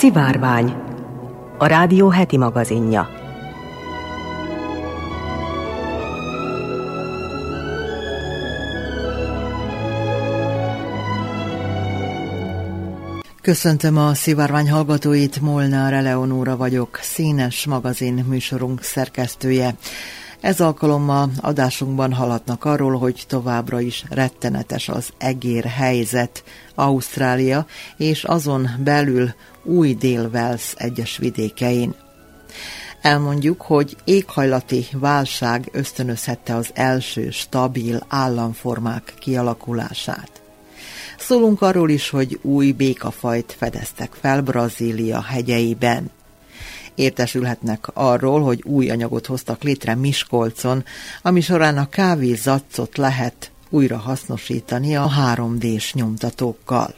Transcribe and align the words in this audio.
Szivárvány, 0.00 0.74
a 1.58 1.66
rádió 1.66 2.08
heti 2.08 2.36
magazinja. 2.36 3.08
Köszöntöm 13.42 13.96
a 13.96 14.14
szivárvány 14.14 14.70
hallgatóit, 14.70 15.40
Molnár 15.40 15.92
Eleonóra 15.92 16.56
vagyok, 16.56 16.98
színes 17.02 17.66
magazin 17.66 18.24
műsorunk 18.28 18.82
szerkesztője. 18.82 19.74
Ez 20.40 20.60
alkalommal 20.60 21.30
adásunkban 21.40 22.12
haladnak 22.12 22.64
arról, 22.64 22.98
hogy 22.98 23.24
továbbra 23.28 23.80
is 23.80 24.04
rettenetes 24.10 24.88
az 24.88 25.08
egér 25.18 25.64
helyzet 25.64 26.44
Ausztrália 26.74 27.66
és 27.96 28.24
azon 28.24 28.68
belül 28.84 29.34
új 29.62 29.94
Dél-Wales 29.94 30.72
egyes 30.76 31.16
vidékein. 31.16 31.94
Elmondjuk, 33.00 33.62
hogy 33.62 33.96
éghajlati 34.04 34.86
válság 34.92 35.68
ösztönözhette 35.72 36.54
az 36.54 36.70
első 36.74 37.30
stabil 37.30 38.04
államformák 38.08 39.14
kialakulását. 39.18 40.40
Szólunk 41.18 41.62
arról 41.62 41.90
is, 41.90 42.10
hogy 42.10 42.38
új 42.42 42.72
békafajt 42.72 43.56
fedeztek 43.58 44.12
fel 44.20 44.42
Brazília 44.42 45.22
hegyeiben. 45.22 46.10
Értesülhetnek 46.94 47.88
arról, 47.94 48.42
hogy 48.42 48.62
új 48.64 48.90
anyagot 48.90 49.26
hoztak 49.26 49.62
létre 49.62 49.94
Miskolcon, 49.94 50.84
ami 51.22 51.40
során 51.40 51.78
a 51.78 51.88
kávé 51.88 52.38
lehet 52.94 53.50
újra 53.70 53.96
hasznosítani 53.96 54.96
a 54.96 55.10
3D-s 55.34 55.94
nyomtatókkal. 55.94 56.94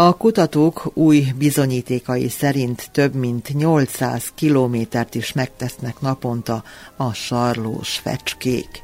A 0.00 0.16
kutatók 0.16 0.90
új 0.94 1.32
bizonyítékai 1.38 2.28
szerint 2.28 2.88
több 2.92 3.14
mint 3.14 3.48
800 3.54 4.32
kilométert 4.34 5.14
is 5.14 5.32
megtesznek 5.32 6.00
naponta 6.00 6.64
a 6.96 7.12
sarlós 7.12 7.98
fecskék. 7.98 8.82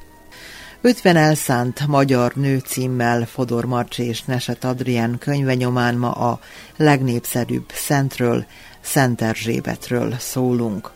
50 0.80 1.16
elszánt 1.16 1.86
magyar 1.86 2.32
nő 2.34 2.58
címmel 2.58 3.26
Fodor 3.26 3.64
Marcsi 3.64 4.02
és 4.02 4.22
Neset 4.22 4.64
Adrián 4.64 5.18
könyve 5.18 5.68
ma 5.68 6.10
a 6.10 6.40
legnépszerűbb 6.76 7.66
szentről, 7.72 8.44
Szent 8.80 9.22
Erzsébetről 9.22 10.14
szólunk. 10.18 10.90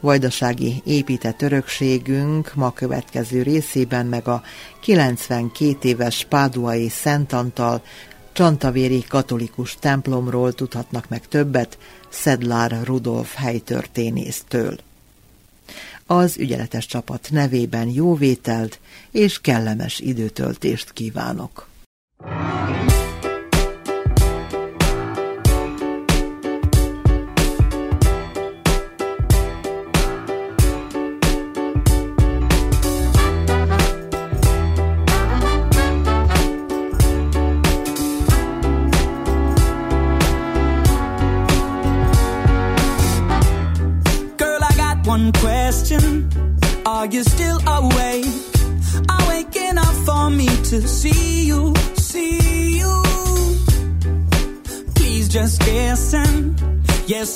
Vajdasági 0.00 0.82
épített 0.84 1.42
örökségünk 1.42 2.54
ma 2.54 2.72
következő 2.72 3.42
részében 3.42 4.06
meg 4.06 4.28
a 4.28 4.42
92 4.80 5.88
éves 5.88 6.26
Páduai 6.28 6.88
Szent 6.88 7.32
Antal 7.32 7.82
Csantavéri 8.32 9.04
katolikus 9.08 9.76
templomról 9.80 10.52
tudhatnak 10.52 11.08
meg 11.08 11.28
többet 11.28 11.78
Szedlár 12.08 12.80
Rudolf 12.84 13.34
helytörténésztől. 13.34 14.78
Az 16.06 16.36
ügyeletes 16.38 16.86
csapat 16.86 17.28
nevében 17.30 17.88
jóvételt 17.88 18.80
és 19.10 19.40
kellemes 19.40 19.98
időtöltést 19.98 20.92
kívánok. 20.92 21.69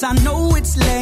I 0.03 0.13
know 0.25 0.55
it's 0.57 0.77
late, 0.77 0.94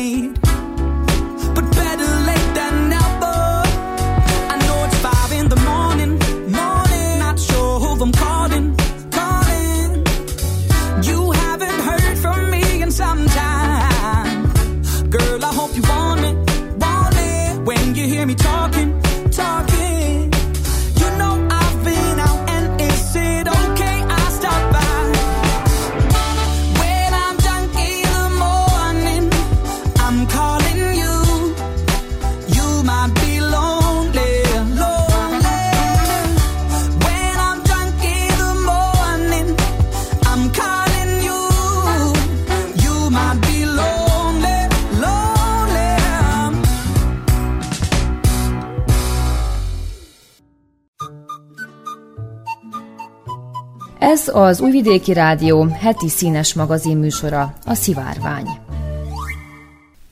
az 54.32 54.60
Újvidéki 54.60 55.12
Rádió 55.12 55.64
heti 55.64 56.08
színes 56.08 56.54
magazin 56.54 56.96
műsora, 56.96 57.54
a 57.64 57.74
Szivárvány. 57.74 58.46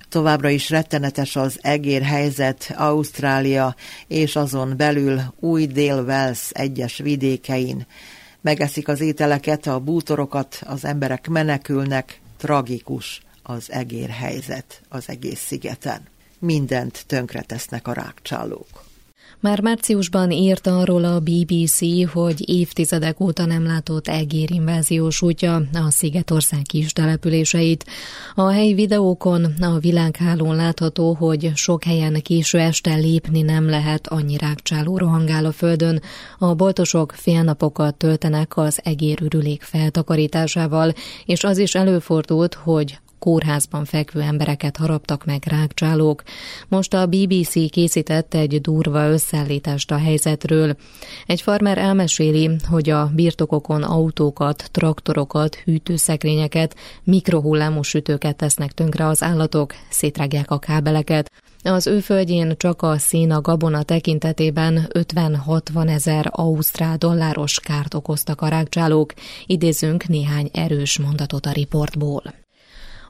Továbbra 0.08 0.48
is 0.48 0.70
rettenetes 0.70 1.36
az 1.36 1.58
egér 1.62 2.02
helyzet 2.02 2.74
Ausztrália 2.76 3.74
és 4.06 4.36
azon 4.36 4.76
belül 4.76 5.20
új 5.40 5.66
Dél-Wales 5.66 6.50
egyes 6.52 6.98
vidékein. 6.98 7.86
Megeszik 8.40 8.88
az 8.88 9.00
ételeket, 9.00 9.66
a 9.66 9.78
bútorokat, 9.78 10.62
az 10.66 10.84
emberek 10.84 11.28
menekülnek, 11.28 12.20
tragikus 12.36 13.20
az 13.42 13.72
egér 13.72 14.08
helyzet 14.08 14.80
az 14.88 15.04
egész 15.06 15.40
szigeten. 15.40 16.00
Mindent 16.38 17.04
tönkretesznek 17.06 17.88
a 17.88 17.92
rákcsálók. 17.92 18.89
Már 19.42 19.60
márciusban 19.60 20.30
írt 20.30 20.66
arról 20.66 21.04
a 21.04 21.20
BBC, 21.20 21.78
hogy 22.12 22.48
évtizedek 22.48 23.20
óta 23.20 23.46
nem 23.46 23.64
látott 23.64 24.08
egérinváziós 24.08 25.22
útja 25.22 25.54
a 25.54 25.90
Szigetország 25.90 26.62
kis 26.62 26.92
településeit. 26.92 27.84
A 28.34 28.50
helyi 28.50 28.74
videókon 28.74 29.44
a 29.60 29.78
világhálón 29.78 30.56
látható, 30.56 31.12
hogy 31.14 31.52
sok 31.54 31.84
helyen 31.84 32.22
késő 32.22 32.58
este 32.58 32.94
lépni 32.94 33.42
nem 33.42 33.68
lehet, 33.68 34.06
annyi 34.06 34.36
rákcsáló 34.36 34.98
rohangál 34.98 35.44
a 35.44 35.52
földön. 35.52 36.02
A 36.38 36.54
boltosok 36.54 37.12
félnapokat 37.16 37.94
töltenek 37.94 38.56
az 38.56 38.80
egérürülék 38.82 39.62
feltakarításával, 39.62 40.92
és 41.24 41.44
az 41.44 41.58
is 41.58 41.74
előfordult, 41.74 42.54
hogy 42.54 42.98
kórházban 43.20 43.84
fekvő 43.84 44.20
embereket 44.20 44.76
haraptak 44.76 45.24
meg 45.24 45.42
rákcsálók. 45.46 46.22
Most 46.68 46.94
a 46.94 47.06
BBC 47.06 47.70
készített 47.70 48.34
egy 48.34 48.60
durva 48.60 49.08
összeállítást 49.08 49.90
a 49.90 49.98
helyzetről. 49.98 50.76
Egy 51.26 51.40
farmer 51.40 51.78
elmeséli, 51.78 52.50
hogy 52.68 52.90
a 52.90 53.10
birtokokon 53.14 53.82
autókat, 53.82 54.68
traktorokat, 54.70 55.54
hűtőszekrényeket, 55.54 56.76
mikrohullámú 57.04 57.82
sütőket 57.82 58.36
tesznek 58.36 58.72
tönkre 58.72 59.06
az 59.06 59.22
állatok, 59.22 59.74
szétrágják 59.90 60.50
a 60.50 60.58
kábeleket. 60.58 61.30
Az 61.62 61.86
ő 61.86 62.00
földjén 62.00 62.54
csak 62.56 62.82
a 62.82 62.98
szína 62.98 63.40
gabona 63.40 63.82
tekintetében 63.82 64.90
50-60 64.92 65.88
ezer 65.88 66.28
ausztrál 66.30 66.96
dolláros 66.96 67.60
kárt 67.60 67.94
okoztak 67.94 68.40
a 68.40 68.48
rákcsálók. 68.48 69.12
Idézünk 69.46 70.06
néhány 70.06 70.50
erős 70.52 70.98
mondatot 70.98 71.46
a 71.46 71.52
riportból. 71.52 72.22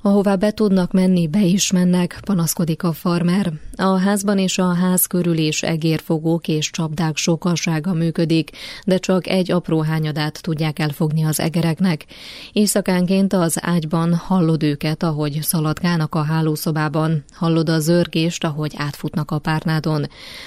Ahová 0.03 0.37
be 0.37 0.51
tudnak 0.51 0.93
menni, 0.93 1.27
be 1.27 1.43
is 1.45 1.73
mennek, 1.73 2.21
panaszkodik 2.25 2.83
a 2.83 2.93
farmer. 2.93 3.53
A 3.77 3.99
házban 3.99 4.39
és 4.39 4.59
a 4.59 4.75
ház 4.75 5.07
körül 5.07 5.37
is 5.37 5.63
egérfogók 5.63 6.49
és 6.49 6.71
csapdák 6.71 7.17
sokasága 7.17 7.93
működik, 7.93 8.51
de 8.85 8.99
csak 8.99 9.27
egy 9.27 9.53
apró 9.53 9.81
hányadát 9.81 10.43
tudják 10.43 10.79
elfogni 10.79 11.25
az 11.25 11.41
egereknek. 11.41 12.05
Éjszakánként 12.53 13.33
az 13.33 13.59
ágyban 13.61 14.15
hallod 14.15 14.63
őket, 14.63 15.03
ahogy 15.03 15.39
szaladgálnak 15.43 16.15
a 16.15 16.23
hálószobában, 16.23 17.25
hallod 17.33 17.69
a 17.69 17.79
zörgést, 17.79 18.45
ahogy 18.45 18.73
átfutnak 18.77 19.31
a 19.31 19.39
párnádon. 19.39 20.07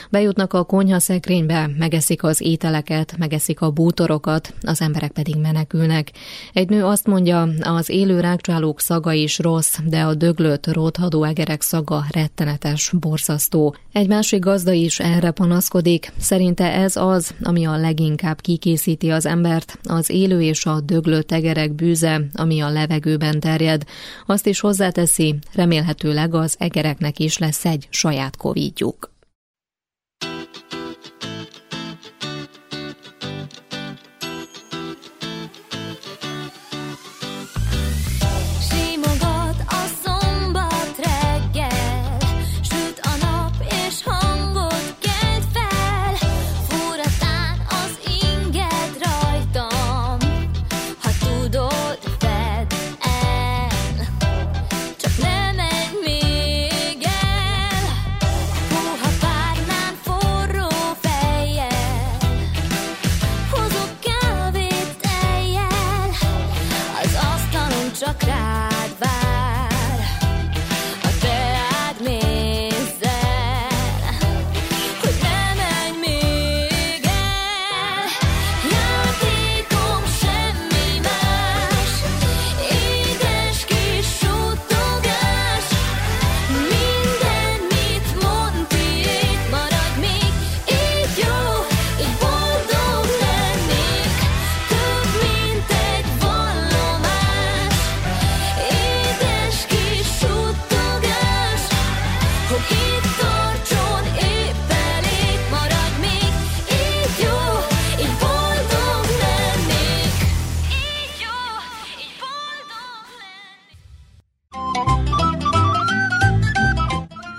Bejutnak 0.10 0.54
a 0.54 0.64
konyha 0.64 1.00
szekrénybe, 1.00 1.70
megeszik 1.78 2.24
az 2.24 2.42
ételeket, 2.42 3.18
megeszik 3.18 3.62
a 3.62 3.72
bútorokat, 3.72 4.54
az 4.62 4.82
emberek 4.82 5.12
pedig 5.12 5.36
menekülnek. 5.36 6.12
Egy 6.54 6.70
nő 6.70 6.86
azt 6.86 7.08
mondja, 7.08 7.50
az 7.62 7.90
élő 7.90 8.20
rákcsálók 8.20 8.80
szaga 8.80 9.12
is 9.12 9.42
rossz, 9.44 9.78
de 9.86 10.02
a 10.02 10.14
döglött, 10.14 10.68
rothadó 10.68 11.24
egerek 11.24 11.62
szaga 11.62 12.06
rettenetes, 12.12 12.92
borzasztó. 13.00 13.76
Egy 13.92 14.08
másik 14.08 14.40
gazda 14.40 14.72
is 14.72 15.00
erre 15.00 15.32
panaszkodik. 15.32 16.12
Szerinte 16.18 16.72
ez 16.74 16.96
az, 16.96 17.34
ami 17.44 17.66
a 17.66 17.78
leginkább 17.78 18.42
kikészíti 18.42 19.10
az 19.10 19.26
embert, 19.26 19.80
az 19.84 20.10
élő 20.10 20.42
és 20.42 20.66
a 20.66 20.82
döglött 20.82 21.32
egerek 21.32 21.72
bűze, 21.74 22.22
ami 22.34 22.60
a 22.60 22.70
levegőben 22.70 23.40
terjed. 23.40 23.84
Azt 24.26 24.48
is 24.48 24.60
hozzáteszi, 24.60 25.36
remélhetőleg 25.54 26.34
az 26.34 26.56
egereknek 26.60 27.20
is 27.20 27.38
lesz 27.38 27.66
egy 27.66 27.88
saját 27.90 28.38
covidjuk. 28.38 29.13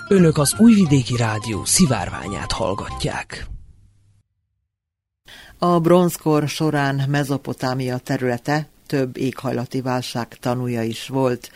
Önök 0.08 0.38
az 0.38 0.54
Újvidéki 0.58 1.16
Rádió 1.16 1.64
szivárványát 1.64 2.52
hallgatják. 2.52 3.46
A 5.58 5.80
bronzkor 5.80 6.48
során 6.48 7.04
Mezopotámia 7.08 7.98
területe 7.98 8.68
több 8.86 9.16
éghajlati 9.16 9.80
válság 9.80 10.28
tanúja 10.40 10.82
is 10.82 11.08
volt. 11.08 11.50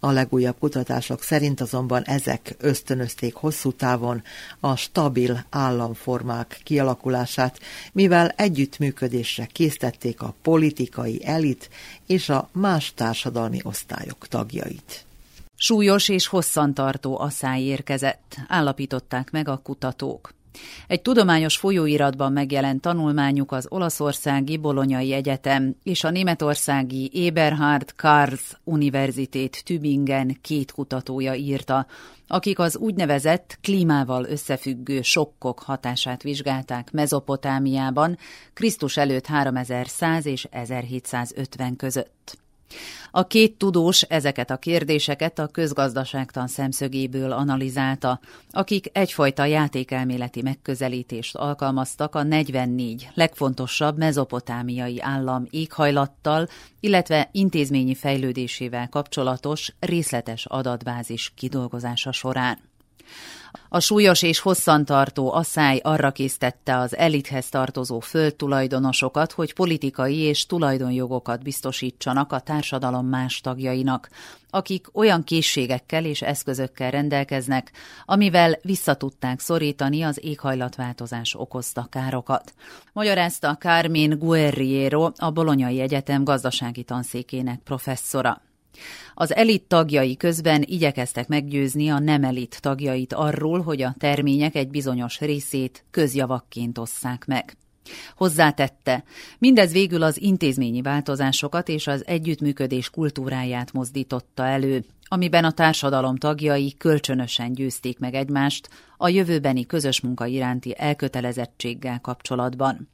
A 0.00 0.10
legújabb 0.10 0.56
kutatások 0.58 1.22
szerint 1.22 1.60
azonban 1.60 2.02
ezek 2.02 2.54
ösztönözték 2.58 3.34
hosszú 3.34 3.72
távon 3.72 4.22
a 4.60 4.76
stabil 4.76 5.44
államformák 5.50 6.60
kialakulását, 6.64 7.60
mivel 7.92 8.28
együttműködésre 8.28 9.46
késztették 9.46 10.22
a 10.22 10.34
politikai 10.42 11.26
elit 11.26 11.70
és 12.06 12.28
a 12.28 12.48
más 12.52 12.92
társadalmi 12.94 13.60
osztályok 13.62 14.28
tagjait. 14.28 15.06
Súlyos 15.64 16.08
és 16.08 16.26
hosszantartó 16.26 17.18
asszály 17.18 17.62
érkezett, 17.62 18.36
állapították 18.48 19.30
meg 19.30 19.48
a 19.48 19.56
kutatók. 19.56 20.34
Egy 20.86 21.02
tudományos 21.02 21.56
folyóiratban 21.56 22.32
megjelent 22.32 22.80
tanulmányuk 22.80 23.52
az 23.52 23.66
olaszországi 23.68 24.56
Bolonyai 24.56 25.12
Egyetem 25.12 25.76
és 25.82 26.04
a 26.04 26.10
németországi 26.10 27.26
Eberhard 27.26 27.94
Karls 27.96 28.52
Universitét 28.64 29.64
Tübingen 29.64 30.38
két 30.40 30.72
kutatója 30.72 31.34
írta, 31.34 31.86
akik 32.26 32.58
az 32.58 32.76
úgynevezett 32.76 33.58
klímával 33.60 34.24
összefüggő 34.24 35.02
sokkok 35.02 35.58
hatását 35.58 36.22
vizsgálták 36.22 36.90
Mezopotámiában 36.92 38.18
Krisztus 38.54 38.96
előtt 38.96 39.26
3100 39.26 40.26
és 40.26 40.48
1750 40.50 41.76
között. 41.76 42.42
A 43.10 43.26
két 43.26 43.56
tudós 43.58 44.02
ezeket 44.02 44.50
a 44.50 44.56
kérdéseket 44.56 45.38
a 45.38 45.46
közgazdaságtan 45.46 46.46
szemszögéből 46.46 47.32
analizálta, 47.32 48.20
akik 48.50 48.90
egyfajta 48.92 49.44
játékelméleti 49.44 50.42
megközelítést 50.42 51.36
alkalmaztak 51.36 52.14
a 52.14 52.22
44 52.22 53.08
legfontosabb 53.14 53.98
mezopotámiai 53.98 55.00
állam 55.00 55.46
éghajlattal, 55.50 56.48
illetve 56.80 57.28
intézményi 57.32 57.94
fejlődésével 57.94 58.88
kapcsolatos 58.88 59.72
részletes 59.78 60.46
adatbázis 60.46 61.32
kidolgozása 61.36 62.12
során. 62.12 62.58
A 63.68 63.80
súlyos 63.80 64.22
és 64.22 64.38
hosszantartó 64.38 65.32
asszály 65.32 65.80
arra 65.82 66.10
késztette 66.10 66.78
az 66.78 66.96
elithez 66.96 67.48
tartozó 67.48 68.00
földtulajdonosokat, 68.00 69.32
hogy 69.32 69.54
politikai 69.54 70.16
és 70.16 70.46
tulajdonjogokat 70.46 71.42
biztosítsanak 71.42 72.32
a 72.32 72.40
társadalom 72.40 73.06
más 73.06 73.40
tagjainak, 73.40 74.08
akik 74.50 74.86
olyan 74.92 75.24
készségekkel 75.24 76.04
és 76.04 76.22
eszközökkel 76.22 76.90
rendelkeznek, 76.90 77.72
amivel 78.04 78.58
visszatudták 78.62 79.40
szorítani 79.40 80.02
az 80.02 80.24
éghajlatváltozás 80.24 81.34
okozta 81.38 81.86
károkat. 81.90 82.54
Magyarázta 82.92 83.56
Carmen 83.56 84.18
Guerriero, 84.18 85.10
a 85.16 85.30
Bolonyai 85.30 85.80
Egyetem 85.80 86.24
gazdasági 86.24 86.82
tanszékének 86.82 87.60
professzora. 87.64 88.42
Az 89.14 89.34
elit 89.34 89.62
tagjai 89.62 90.16
közben 90.16 90.62
igyekeztek 90.66 91.28
meggyőzni 91.28 91.88
a 91.88 91.98
nem 91.98 92.24
elit 92.24 92.58
tagjait 92.60 93.12
arról, 93.12 93.62
hogy 93.62 93.82
a 93.82 93.94
termények 93.98 94.54
egy 94.54 94.68
bizonyos 94.68 95.20
részét 95.20 95.84
közjavakként 95.90 96.78
osszák 96.78 97.26
meg. 97.26 97.56
Hozzátette, 98.16 99.04
mindez 99.38 99.72
végül 99.72 100.02
az 100.02 100.20
intézményi 100.20 100.82
változásokat 100.82 101.68
és 101.68 101.86
az 101.86 102.06
együttműködés 102.06 102.90
kultúráját 102.90 103.72
mozdította 103.72 104.46
elő, 104.46 104.84
amiben 105.08 105.44
a 105.44 105.52
társadalom 105.52 106.16
tagjai 106.16 106.74
kölcsönösen 106.78 107.52
győzték 107.52 107.98
meg 107.98 108.14
egymást 108.14 108.68
a 108.96 109.08
jövőbeni 109.08 109.66
közös 109.66 110.00
munka 110.00 110.26
iránti 110.26 110.74
elkötelezettséggel 110.78 112.00
kapcsolatban. 112.00 112.88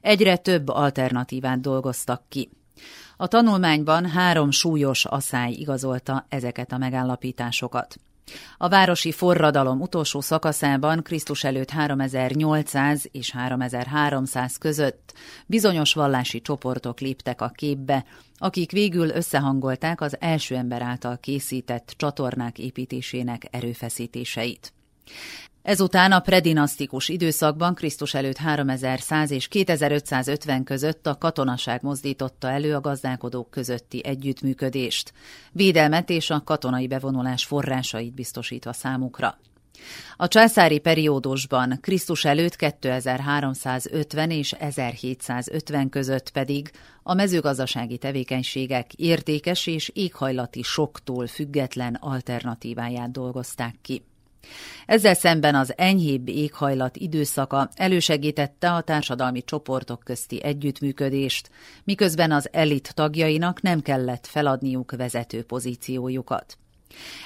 Egyre 0.00 0.36
több 0.36 0.68
alternatívát 0.68 1.60
dolgoztak 1.60 2.22
ki. 2.28 2.50
A 3.20 3.26
tanulmányban 3.26 4.06
három 4.06 4.50
súlyos 4.50 5.04
asszály 5.04 5.52
igazolta 5.52 6.26
ezeket 6.28 6.72
a 6.72 6.78
megállapításokat. 6.78 7.96
A 8.58 8.68
városi 8.68 9.12
forradalom 9.12 9.80
utolsó 9.80 10.20
szakaszában 10.20 11.02
Krisztus 11.02 11.44
előtt 11.44 11.70
3800 11.70 13.08
és 13.12 13.30
3300 13.30 14.56
között 14.56 15.12
bizonyos 15.46 15.94
vallási 15.94 16.40
csoportok 16.40 17.00
léptek 17.00 17.40
a 17.40 17.48
képbe, 17.48 18.04
akik 18.36 18.70
végül 18.70 19.08
összehangolták 19.08 20.00
az 20.00 20.16
első 20.20 20.56
ember 20.56 20.82
által 20.82 21.18
készített 21.18 21.94
csatornák 21.96 22.58
építésének 22.58 23.48
erőfeszítéseit. 23.50 24.72
Ezután 25.62 26.12
a 26.12 26.20
predinasztikus 26.20 27.08
időszakban 27.08 27.74
Krisztus 27.74 28.14
előtt 28.14 28.36
3100 28.36 29.30
és 29.30 29.48
2550 29.48 30.64
között 30.64 31.06
a 31.06 31.18
katonaság 31.18 31.82
mozdította 31.82 32.50
elő 32.50 32.74
a 32.74 32.80
gazdálkodók 32.80 33.50
közötti 33.50 34.04
együttműködést, 34.04 35.12
védelmet 35.52 36.10
és 36.10 36.30
a 36.30 36.42
katonai 36.44 36.86
bevonulás 36.86 37.44
forrásait 37.44 38.14
biztosítva 38.14 38.72
számukra. 38.72 39.38
A 40.16 40.28
császári 40.28 40.78
periódusban 40.78 41.78
Krisztus 41.80 42.24
előtt 42.24 42.56
2350 42.56 44.30
és 44.30 44.52
1750 44.52 45.88
között 45.88 46.30
pedig 46.30 46.70
a 47.02 47.14
mezőgazdasági 47.14 47.98
tevékenységek 47.98 48.92
értékes 48.92 49.66
és 49.66 49.90
éghajlati 49.94 50.62
soktól 50.62 51.26
független 51.26 51.94
alternatíváját 51.94 53.10
dolgozták 53.10 53.74
ki. 53.82 54.02
Ezzel 54.86 55.14
szemben 55.14 55.54
az 55.54 55.72
enyhébb 55.76 56.28
éghajlat 56.28 56.96
időszaka 56.96 57.70
elősegítette 57.74 58.72
a 58.72 58.80
társadalmi 58.80 59.42
csoportok 59.42 60.02
közti 60.04 60.42
együttműködést, 60.42 61.50
miközben 61.84 62.32
az 62.32 62.48
elit 62.52 62.94
tagjainak 62.94 63.62
nem 63.62 63.80
kellett 63.80 64.26
feladniuk 64.26 64.92
vezető 64.96 65.42
pozíciójukat. 65.42 66.58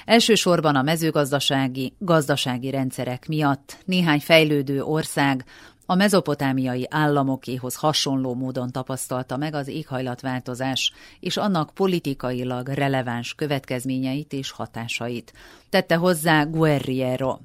Elsősorban 0.05 0.75
a 0.75 0.81
mezőgazdasági, 0.81 1.93
gazdasági 1.99 2.69
rendszerek 2.69 3.27
miatt 3.27 3.77
néhány 3.85 4.19
fejlődő 4.19 4.83
ország 4.83 5.45
a 5.85 5.95
mezopotámiai 5.95 6.87
államokéhoz 6.89 7.75
hasonló 7.75 8.33
módon 8.33 8.71
tapasztalta 8.71 9.37
meg 9.37 9.53
az 9.53 9.67
éghajlatváltozás 9.67 10.93
és 11.19 11.37
annak 11.37 11.73
politikailag 11.73 12.67
releváns 12.67 13.33
következményeit 13.33 14.33
és 14.33 14.51
hatásait, 14.51 15.33
tette 15.69 15.95
hozzá 15.95 16.43
Guerriero. 16.43 17.37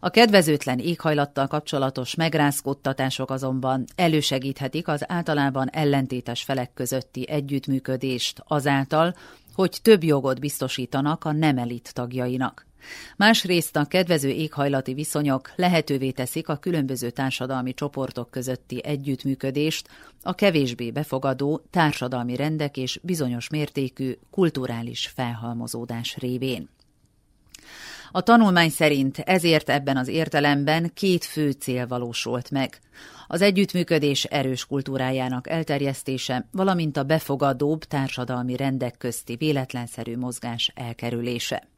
A 0.00 0.10
kedvezőtlen 0.10 0.78
éghajlattal 0.78 1.46
kapcsolatos 1.46 2.14
megrázkódtatások 2.14 3.30
azonban 3.30 3.84
elősegíthetik 3.96 4.88
az 4.88 5.04
általában 5.10 5.70
ellentétes 5.70 6.42
felek 6.42 6.70
közötti 6.74 7.28
együttműködést 7.28 8.42
azáltal, 8.46 9.14
hogy 9.58 9.78
több 9.82 10.04
jogot 10.04 10.40
biztosítanak 10.40 11.24
a 11.24 11.32
nem 11.32 11.58
elit 11.58 11.94
tagjainak. 11.94 12.66
Másrészt 13.16 13.76
a 13.76 13.84
kedvező 13.84 14.28
éghajlati 14.28 14.94
viszonyok 14.94 15.52
lehetővé 15.56 16.10
teszik 16.10 16.48
a 16.48 16.56
különböző 16.56 17.10
társadalmi 17.10 17.74
csoportok 17.74 18.30
közötti 18.30 18.84
együttműködést, 18.84 19.88
a 20.22 20.34
kevésbé 20.34 20.90
befogadó 20.90 21.62
társadalmi 21.70 22.36
rendek 22.36 22.76
és 22.76 23.00
bizonyos 23.02 23.48
mértékű 23.48 24.12
kulturális 24.30 25.06
felhalmozódás 25.06 26.16
révén. 26.16 26.68
A 28.10 28.20
tanulmány 28.20 28.70
szerint 28.70 29.18
ezért 29.18 29.70
ebben 29.70 29.96
az 29.96 30.08
értelemben 30.08 30.90
két 30.94 31.24
fő 31.24 31.50
cél 31.50 31.86
valósult 31.86 32.50
meg. 32.50 32.78
Az 33.26 33.42
együttműködés 33.42 34.24
erős 34.24 34.66
kultúrájának 34.66 35.48
elterjesztése, 35.48 36.48
valamint 36.52 36.96
a 36.96 37.02
befogadóbb 37.02 37.84
társadalmi 37.84 38.56
rendek 38.56 38.98
közti 38.98 39.36
véletlenszerű 39.36 40.16
mozgás 40.16 40.72
elkerülése. 40.74 41.68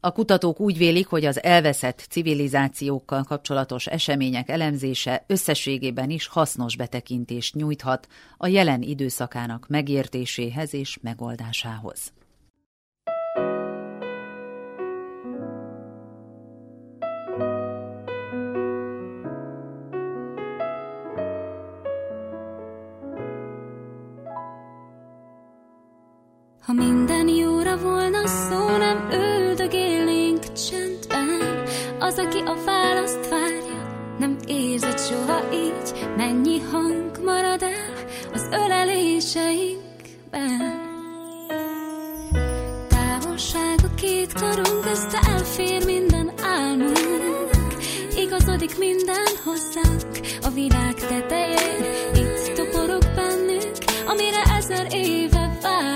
A 0.00 0.12
kutatók 0.12 0.60
úgy 0.60 0.78
vélik, 0.78 1.06
hogy 1.06 1.24
az 1.24 1.42
elveszett 1.42 2.06
civilizációkkal 2.10 3.22
kapcsolatos 3.22 3.86
események 3.86 4.48
elemzése 4.48 5.24
összességében 5.26 6.10
is 6.10 6.26
hasznos 6.26 6.76
betekintést 6.76 7.54
nyújthat 7.54 8.08
a 8.36 8.46
jelen 8.46 8.82
időszakának 8.82 9.66
megértéséhez 9.68 10.74
és 10.74 10.98
megoldásához. 11.02 12.12
Ha 26.66 26.72
minden 26.72 27.28
jóra 27.28 27.76
volna 27.76 28.26
szó, 28.26 28.76
nem 28.76 29.08
üldögélnénk 29.12 30.52
csendben. 30.52 31.64
Az, 31.98 32.18
aki 32.18 32.38
a 32.38 32.56
választ 32.64 33.28
várja, 33.28 34.14
nem 34.18 34.36
érzed 34.46 34.98
soha 34.98 35.40
így. 35.52 36.08
Mennyi 36.16 36.60
hang 36.70 37.20
marad 37.24 37.62
el 37.62 37.92
az 38.32 38.48
öleléseinkben. 38.50 40.80
Távolság 42.88 43.78
a 43.82 43.94
két 43.94 44.32
karunk 44.32 44.80
közt 44.80 45.18
elfér 45.28 45.84
minden 45.84 46.32
álmunk. 46.42 47.74
Igazodik 48.16 48.78
minden 48.78 49.26
hozzánk 49.44 50.20
a 50.42 50.50
világ 50.50 50.94
tetején. 50.94 51.84
Itt 52.14 52.52
toporog 52.54 53.02
bennünk, 53.14 53.76
amire 54.06 54.42
ezer 54.56 54.86
éve 54.90 55.58
várunk. 55.62 55.95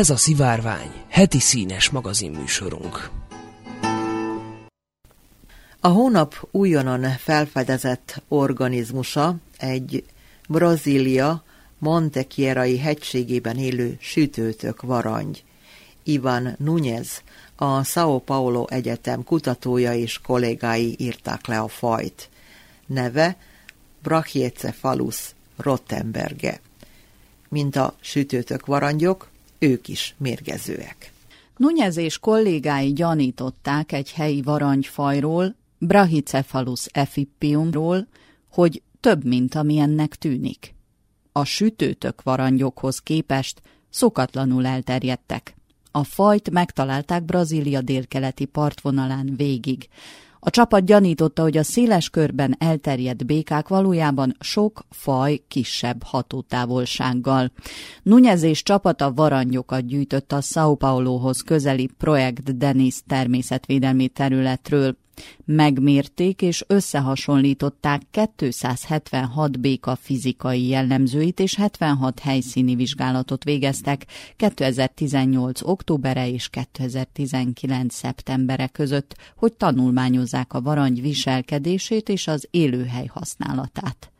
Ez 0.00 0.10
a 0.10 0.16
Szivárvány, 0.16 0.90
heti 1.08 1.38
színes 1.38 1.90
magazinműsorunk. 1.90 3.10
A 5.80 5.88
hónap 5.88 6.48
újonnan 6.50 7.02
felfedezett 7.02 8.22
organizmusa 8.28 9.36
egy 9.58 10.04
Brazília 10.48 11.44
Montekierai 11.78 12.78
hegységében 12.78 13.56
élő 13.56 13.96
sütőtök 14.00 14.82
varangy. 14.82 15.44
Ivan 16.02 16.56
Núñez, 16.64 17.08
a 17.56 17.82
São 17.82 18.20
Paulo 18.24 18.64
Egyetem 18.68 19.24
kutatója 19.24 19.94
és 19.94 20.18
kollégái 20.18 20.94
írták 20.98 21.46
le 21.46 21.58
a 21.58 21.68
fajt. 21.68 22.28
Neve 22.86 23.36
Brachycephalus 24.02 25.34
rottenberge. 25.56 26.60
Mint 27.48 27.76
a 27.76 27.94
sütőtök 28.00 28.66
varangyok, 28.66 29.29
ők 29.60 29.88
is 29.88 30.14
mérgezőek. 30.18 31.12
Nunyez 31.56 31.96
és 31.96 32.18
kollégái 32.18 32.92
gyanították 32.92 33.92
egy 33.92 34.12
helyi 34.12 34.42
varangyfajról, 34.42 35.54
Brachycephalus 35.78 36.86
efippiumról, 36.86 38.06
hogy 38.50 38.82
több, 39.00 39.24
mint 39.24 39.54
amilyennek 39.54 40.16
tűnik. 40.16 40.74
A 41.32 41.44
sütőtök 41.44 42.22
varangyokhoz 42.22 42.98
képest 42.98 43.62
szokatlanul 43.90 44.66
elterjedtek. 44.66 45.54
A 45.90 46.04
fajt 46.04 46.50
megtalálták 46.50 47.24
Brazília 47.24 47.80
délkeleti 47.80 48.44
partvonalán 48.44 49.34
végig. 49.36 49.88
A 50.42 50.50
csapat 50.50 50.84
gyanította, 50.84 51.42
hogy 51.42 51.56
a 51.56 51.62
széles 51.62 52.10
körben 52.10 52.56
elterjedt 52.58 53.26
békák 53.26 53.68
valójában 53.68 54.36
sok 54.40 54.84
faj 54.90 55.40
kisebb 55.48 56.02
hatótávolsággal. 56.02 57.52
Nunyez 58.02 58.42
és 58.42 58.62
csapata 58.62 59.12
varangyokat 59.12 59.86
gyűjtött 59.86 60.32
a 60.32 60.40
São 60.40 60.74
Paulohoz 60.78 61.40
közeli 61.40 61.90
Projekt 61.98 62.56
Denis 62.56 62.96
természetvédelmi 63.06 64.08
területről. 64.08 64.96
Megmérték 65.44 66.42
és 66.42 66.64
összehasonlították 66.66 68.02
276 68.10 69.60
béka 69.60 69.96
fizikai 69.96 70.68
jellemzőit 70.68 71.40
és 71.40 71.54
76 71.54 72.18
helyszíni 72.18 72.74
vizsgálatot 72.74 73.44
végeztek 73.44 74.06
2018. 74.36 75.62
októbere 75.62 76.28
és 76.28 76.48
2019. 76.48 77.94
szeptembere 77.94 78.66
között, 78.66 79.16
hogy 79.36 79.52
tanulmányozzák 79.52 80.52
a 80.52 80.60
varangy 80.60 81.00
viselkedését 81.00 82.08
és 82.08 82.26
az 82.26 82.48
élőhely 82.50 83.06
használatát. 83.06 84.10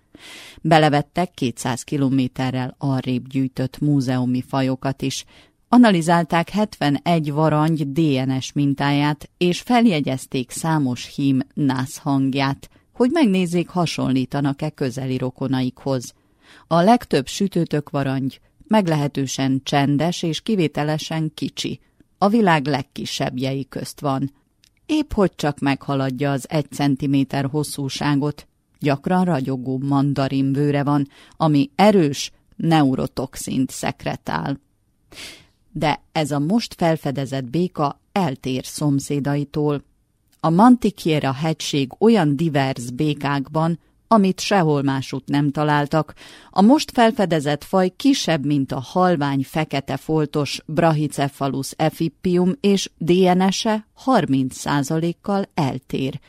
Belevettek 0.62 1.30
200 1.34 1.82
kilométerrel 1.82 2.74
arrébb 2.78 3.28
gyűjtött 3.28 3.78
múzeumi 3.78 4.42
fajokat 4.42 5.02
is, 5.02 5.24
Analizálták 5.72 6.48
71 6.48 7.32
varangy 7.32 7.92
DNS 7.92 8.52
mintáját, 8.52 9.30
és 9.36 9.60
feljegyezték 9.60 10.50
számos 10.50 11.14
hím 11.14 11.40
nász 11.54 11.96
hangját, 11.96 12.70
hogy 12.92 13.10
megnézzék, 13.10 13.68
hasonlítanak-e 13.68 14.70
közeli 14.70 15.16
rokonaikhoz. 15.16 16.14
A 16.66 16.80
legtöbb 16.80 17.26
sütőtök 17.26 17.90
varangy 17.90 18.40
meglehetősen 18.66 19.60
csendes 19.64 20.22
és 20.22 20.40
kivételesen 20.40 21.30
kicsi. 21.34 21.80
A 22.18 22.28
világ 22.28 22.66
legkisebbjei 22.66 23.66
közt 23.68 24.00
van. 24.00 24.32
Épp 24.86 25.12
hogy 25.12 25.34
csak 25.34 25.58
meghaladja 25.58 26.30
az 26.30 26.46
egy 26.48 26.70
centiméter 26.70 27.44
hosszúságot, 27.44 28.46
gyakran 28.78 29.24
ragyogó 29.24 29.78
mandarin 29.78 30.52
bőre 30.52 30.82
van, 30.82 31.08
ami 31.36 31.70
erős 31.74 32.32
neurotoxint 32.56 33.70
szekretál 33.70 34.60
de 35.72 36.00
ez 36.12 36.30
a 36.30 36.38
most 36.38 36.74
felfedezett 36.74 37.44
béka 37.44 38.00
eltér 38.12 38.64
szomszédaitól. 38.64 39.82
A 40.40 40.50
Mantikiera 40.50 41.32
hegység 41.32 41.92
olyan 41.98 42.36
divers 42.36 42.90
békákban, 42.90 43.78
amit 44.12 44.40
sehol 44.40 44.82
másút 44.82 45.28
nem 45.28 45.50
találtak. 45.50 46.14
A 46.50 46.62
most 46.62 46.90
felfedezett 46.90 47.64
faj 47.64 47.92
kisebb, 47.96 48.46
mint 48.46 48.72
a 48.72 48.80
halvány 48.80 49.44
fekete 49.44 49.96
foltos 49.96 50.60
Brachycephalus 50.66 51.70
efippium, 51.76 52.52
és 52.60 52.90
DNS-e 52.98 53.86
30%-kal 54.04 55.48
eltér. 55.54 56.20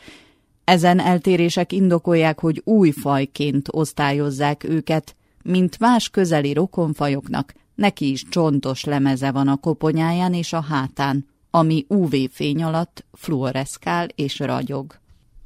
Ezen 0.64 1.00
eltérések 1.00 1.72
indokolják, 1.72 2.40
hogy 2.40 2.62
új 2.66 2.92
fajként 2.92 3.68
osztályozzák 3.72 4.64
őket, 4.64 5.16
mint 5.44 5.80
más 5.80 6.10
közeli 6.10 6.54
rokonfajoknak, 6.54 7.54
Neki 7.82 8.12
is 8.12 8.24
csontos 8.30 8.84
lemeze 8.84 9.32
van 9.32 9.48
a 9.48 9.56
koponyáján 9.56 10.34
és 10.34 10.54
a 10.54 10.62
hátán, 10.62 11.26
ami 11.50 11.86
UV-fény 11.88 12.64
alatt 12.64 13.06
fluoreszkál 13.12 14.08
és 14.16 14.40
ragyog. 14.40 15.00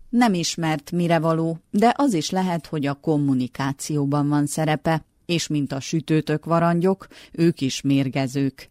Nem 0.09 0.33
ismert 0.33 0.91
mire 0.91 1.19
való, 1.19 1.57
de 1.69 1.93
az 1.97 2.13
is 2.13 2.29
lehet, 2.29 2.67
hogy 2.67 2.85
a 2.85 2.93
kommunikációban 2.93 4.29
van 4.29 4.45
szerepe, 4.45 5.05
és 5.25 5.47
mint 5.47 5.71
a 5.71 5.79
sütőtök 5.79 6.45
varangyok, 6.45 7.07
ők 7.31 7.61
is 7.61 7.81
mérgezők. 7.81 8.69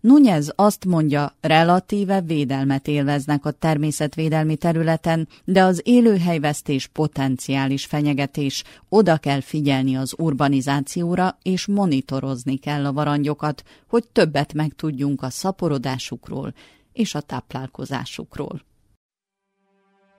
Nunyez 0.00 0.52
azt 0.56 0.84
mondja, 0.84 1.36
relatíve 1.40 2.20
védelmet 2.20 2.88
élveznek 2.88 3.44
a 3.44 3.50
természetvédelmi 3.50 4.56
területen, 4.56 5.28
de 5.44 5.62
az 5.62 5.80
élőhelyvesztés 5.84 6.86
potenciális 6.86 7.84
fenyegetés, 7.84 8.64
oda 8.88 9.16
kell 9.16 9.40
figyelni 9.40 9.96
az 9.96 10.14
urbanizációra, 10.18 11.38
és 11.42 11.66
monitorozni 11.66 12.56
kell 12.56 12.86
a 12.86 12.92
varangyokat, 12.92 13.62
hogy 13.88 14.04
többet 14.12 14.52
megtudjunk 14.52 15.22
a 15.22 15.30
szaporodásukról 15.30 16.54
és 16.92 17.14
a 17.14 17.20
táplálkozásukról. 17.20 18.62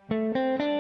Thank 0.08 0.62
you. 0.62 0.73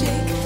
shake. 0.00 0.39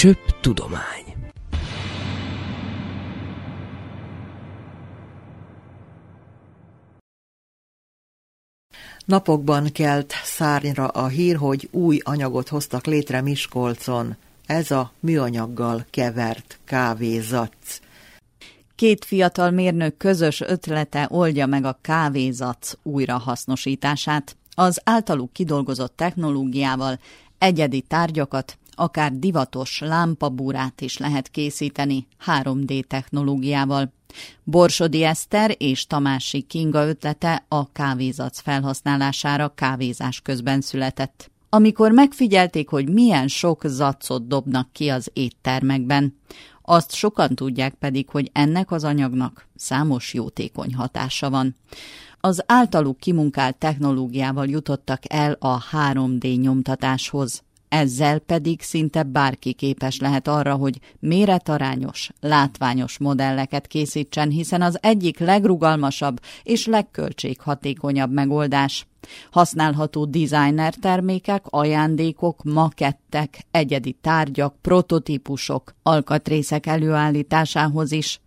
Csöpp 0.00 0.28
tudomány. 0.40 1.14
Napokban 9.04 9.72
kelt 9.72 10.12
szárnyra 10.24 10.86
a 10.86 11.06
hír, 11.06 11.36
hogy 11.36 11.68
új 11.72 12.00
anyagot 12.02 12.48
hoztak 12.48 12.86
létre 12.86 13.20
Miskolcon. 13.20 14.16
Ez 14.46 14.70
a 14.70 14.92
műanyaggal 15.00 15.86
kevert 15.90 16.58
kávézac. 16.64 17.80
Két 18.74 19.04
fiatal 19.04 19.50
mérnök 19.50 19.96
közös 19.96 20.40
ötlete 20.40 21.06
oldja 21.10 21.46
meg 21.46 21.64
a 21.64 21.78
kávézac 21.80 22.72
újrahasznosítását. 22.82 24.36
Az 24.54 24.80
általuk 24.84 25.32
kidolgozott 25.32 25.96
technológiával 25.96 26.98
egyedi 27.38 27.80
tárgyakat, 27.80 28.58
akár 28.80 29.12
divatos 29.12 29.80
lámpabúrát 29.80 30.80
is 30.80 30.96
lehet 30.96 31.28
készíteni 31.28 32.06
3D 32.26 32.82
technológiával. 32.82 33.92
Borsodi 34.44 35.04
Eszter 35.04 35.54
és 35.58 35.86
Tamási 35.86 36.40
Kinga 36.40 36.86
ötlete 36.86 37.44
a 37.48 37.72
kávézac 37.72 38.40
felhasználására 38.40 39.52
kávézás 39.54 40.20
közben 40.20 40.60
született. 40.60 41.30
Amikor 41.48 41.92
megfigyelték, 41.92 42.68
hogy 42.68 42.88
milyen 42.88 43.28
sok 43.28 43.62
zacot 43.64 44.26
dobnak 44.26 44.72
ki 44.72 44.88
az 44.88 45.10
éttermekben, 45.12 46.18
azt 46.62 46.94
sokan 46.94 47.34
tudják 47.34 47.74
pedig, 47.74 48.08
hogy 48.08 48.30
ennek 48.32 48.70
az 48.70 48.84
anyagnak 48.84 49.46
számos 49.56 50.14
jótékony 50.14 50.74
hatása 50.74 51.30
van. 51.30 51.54
Az 52.20 52.42
általuk 52.46 52.98
kimunkált 52.98 53.56
technológiával 53.56 54.46
jutottak 54.48 55.02
el 55.12 55.36
a 55.38 55.62
3D 55.72 56.40
nyomtatáshoz. 56.40 57.42
Ezzel 57.70 58.18
pedig 58.18 58.62
szinte 58.62 59.02
bárki 59.02 59.52
képes 59.52 59.98
lehet 59.98 60.28
arra, 60.28 60.54
hogy 60.54 60.78
méretarányos, 60.98 62.10
látványos 62.20 62.98
modelleket 62.98 63.66
készítsen, 63.66 64.30
hiszen 64.30 64.62
az 64.62 64.78
egyik 64.82 65.18
legrugalmasabb 65.18 66.20
és 66.42 66.66
legköltséghatékonyabb 66.66 68.12
megoldás. 68.12 68.86
Használható 69.30 70.04
designer 70.04 70.74
termékek, 70.74 71.44
ajándékok, 71.46 72.42
makettek, 72.42 73.46
egyedi 73.50 73.96
tárgyak, 74.00 74.54
prototípusok, 74.60 75.74
alkatrészek 75.82 76.66
előállításához 76.66 77.92
is. 77.92 78.20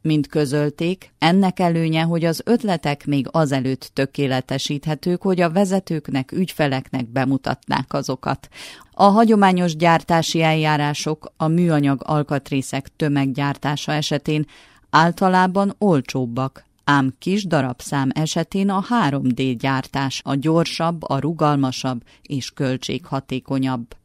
Mint 0.00 0.26
közölték, 0.26 1.12
ennek 1.18 1.60
előnye, 1.60 2.02
hogy 2.02 2.24
az 2.24 2.42
ötletek 2.44 3.06
még 3.06 3.28
azelőtt 3.30 3.90
tökéletesíthetők, 3.92 5.22
hogy 5.22 5.40
a 5.40 5.50
vezetőknek, 5.50 6.32
ügyfeleknek 6.32 7.08
bemutatnák 7.08 7.92
azokat. 7.92 8.48
A 8.92 9.04
hagyományos 9.04 9.76
gyártási 9.76 10.42
eljárások 10.42 11.32
a 11.36 11.46
műanyag 11.46 12.00
alkatrészek 12.04 12.88
tömeggyártása 12.96 13.92
esetén 13.92 14.46
általában 14.90 15.74
olcsóbbak, 15.78 16.64
ám 16.84 17.14
kis 17.18 17.46
darabszám 17.46 18.10
esetén 18.14 18.70
a 18.70 18.84
3D 19.08 19.56
gyártás 19.58 20.20
a 20.24 20.34
gyorsabb, 20.34 21.02
a 21.02 21.18
rugalmasabb 21.18 22.02
és 22.22 22.50
költséghatékonyabb. 22.50 23.96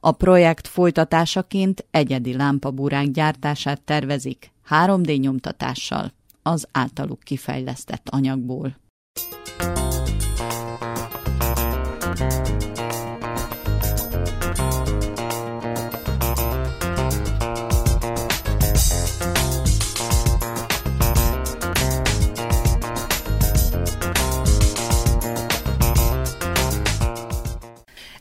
A 0.00 0.12
projekt 0.12 0.68
folytatásaként 0.68 1.86
egyedi 1.90 2.36
lámpabúrák 2.36 3.10
gyártását 3.10 3.80
tervezik 3.82 4.50
3D 4.70 5.20
nyomtatással 5.20 6.12
az 6.42 6.68
általuk 6.72 7.20
kifejlesztett 7.20 8.08
anyagból. 8.08 8.76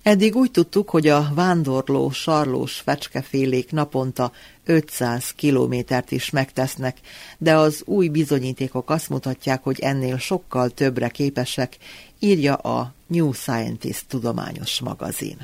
Eddig 0.04 0.36
úgy 0.36 0.52
tudtuk, 0.52 0.90
hogy 0.90 1.08
a 1.08 1.32
vándorló, 1.34 2.10
sarlós 2.10 2.74
fecskefélék 2.74 3.72
naponta 3.72 4.32
500 4.66 5.32
kilométert 5.32 6.12
is 6.12 6.30
megtesznek, 6.30 6.98
de 7.38 7.56
az 7.56 7.84
új 7.86 8.08
bizonyítékok 8.08 8.90
azt 8.90 9.10
mutatják, 9.10 9.64
hogy 9.64 9.80
ennél 9.80 10.18
sokkal 10.18 10.70
többre 10.70 11.10
képesek, 11.10 11.78
írja 12.20 12.56
a 12.56 12.94
New 13.08 13.32
Scientist 13.32 14.08
tudományos 14.08 14.80
magazin. 14.80 15.38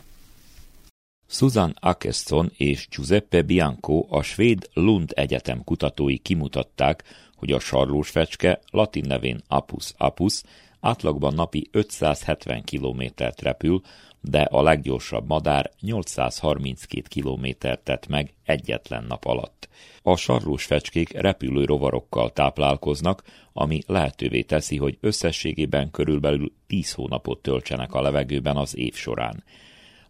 Susan 1.27 1.75
Akesson 1.79 2.51
és 2.57 2.87
Giuseppe 2.95 3.41
Bianco 3.41 4.05
a 4.09 4.21
svéd 4.21 4.69
Lund 4.73 5.11
Egyetem 5.15 5.63
kutatói 5.63 6.17
kimutatták, 6.17 7.03
hogy 7.35 7.51
a 7.51 7.59
sarlós 7.59 8.09
fecske, 8.09 8.59
latin 8.71 9.05
nevén 9.07 9.41
Apus 9.47 9.91
apus, 9.97 10.41
átlagban 10.79 11.33
napi 11.33 11.67
570 11.71 12.63
kilométert 12.63 13.41
repül, 13.41 13.81
de 14.29 14.41
a 14.41 14.61
leggyorsabb 14.61 15.27
madár 15.27 15.71
832 15.81 17.01
kilométert 17.07 17.83
tett 17.83 18.07
meg 18.07 18.33
egyetlen 18.43 19.05
nap 19.07 19.25
alatt. 19.25 19.69
A 20.03 20.15
sarlós 20.15 20.65
fecskék 20.65 21.11
repülő 21.11 21.65
rovarokkal 21.65 22.31
táplálkoznak, 22.31 23.23
ami 23.53 23.81
lehetővé 23.87 24.41
teszi, 24.41 24.77
hogy 24.77 24.97
összességében 25.01 25.91
körülbelül 25.91 26.51
10 26.67 26.91
hónapot 26.91 27.41
töltsenek 27.41 27.93
a 27.93 28.01
levegőben 28.01 28.57
az 28.57 28.77
év 28.77 28.93
során. 28.93 29.43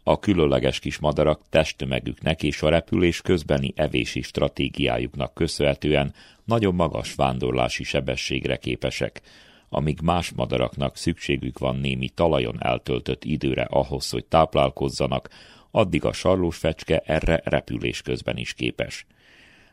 A 0.03 0.19
különleges 0.19 0.79
kis 0.79 0.97
madarak 0.97 1.41
testtömegüknek 1.49 2.43
és 2.43 2.61
a 2.61 2.69
repülés 2.69 3.21
közbeni 3.21 3.73
evési 3.75 4.21
stratégiájuknak 4.21 5.33
köszönhetően 5.33 6.13
nagyon 6.43 6.75
magas 6.75 7.13
vándorlási 7.13 7.83
sebességre 7.83 8.57
képesek, 8.57 9.21
amíg 9.69 9.99
más 10.01 10.31
madaraknak 10.31 10.97
szükségük 10.97 11.59
van 11.59 11.75
némi 11.75 12.09
talajon 12.09 12.63
eltöltött 12.63 13.23
időre 13.23 13.63
ahhoz, 13.63 14.09
hogy 14.09 14.25
táplálkozzanak, 14.25 15.29
addig 15.71 16.05
a 16.05 16.13
sarlós 16.13 16.57
fecske 16.57 16.99
erre 16.99 17.41
repülés 17.43 18.01
közben 18.01 18.37
is 18.37 18.53
képes. 18.53 19.05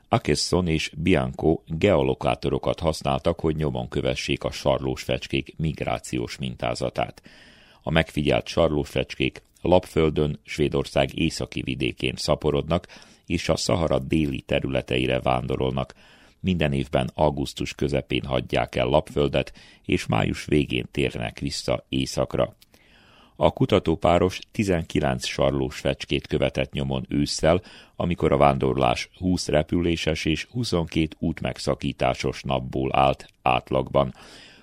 Akesson 0.08 0.66
és 0.66 0.92
Bianco 0.96 1.60
geolokátorokat 1.66 2.80
használtak, 2.80 3.40
hogy 3.40 3.56
nyomon 3.56 3.88
kövessék 3.88 4.44
a 4.44 4.50
sarlós 4.50 5.02
fecskék 5.02 5.54
migrációs 5.56 6.38
mintázatát. 6.38 7.22
A 7.82 7.90
megfigyelt 7.90 8.46
sarlós 8.46 8.88
fecskék 8.88 9.42
Lapföldön, 9.62 10.40
Svédország 10.44 11.18
északi 11.18 11.62
vidékén 11.62 12.14
szaporodnak, 12.16 12.86
és 13.26 13.48
a 13.48 13.56
Szahara 13.56 13.98
déli 13.98 14.40
területeire 14.40 15.20
vándorolnak. 15.20 15.94
Minden 16.42 16.72
évben 16.72 17.10
augusztus 17.14 17.74
közepén 17.74 18.24
hagyják 18.24 18.74
el 18.74 18.86
Lapföldet, 18.86 19.52
és 19.84 20.06
május 20.06 20.44
végén 20.44 20.86
térnek 20.90 21.38
vissza 21.38 21.84
északra. 21.88 22.54
A 23.36 23.50
kutatópáros 23.50 24.38
19 24.50 25.26
sarlós 25.26 25.78
fecskét 25.78 26.26
követett 26.26 26.72
nyomon 26.72 27.06
ősszel, 27.08 27.62
amikor 27.96 28.32
a 28.32 28.36
vándorlás 28.36 29.08
20 29.18 29.48
repüléses 29.48 30.24
és 30.24 30.46
22 30.50 31.16
útmegszakításos 31.18 32.42
napból 32.42 32.96
állt 32.96 33.26
átlagban. 33.42 34.14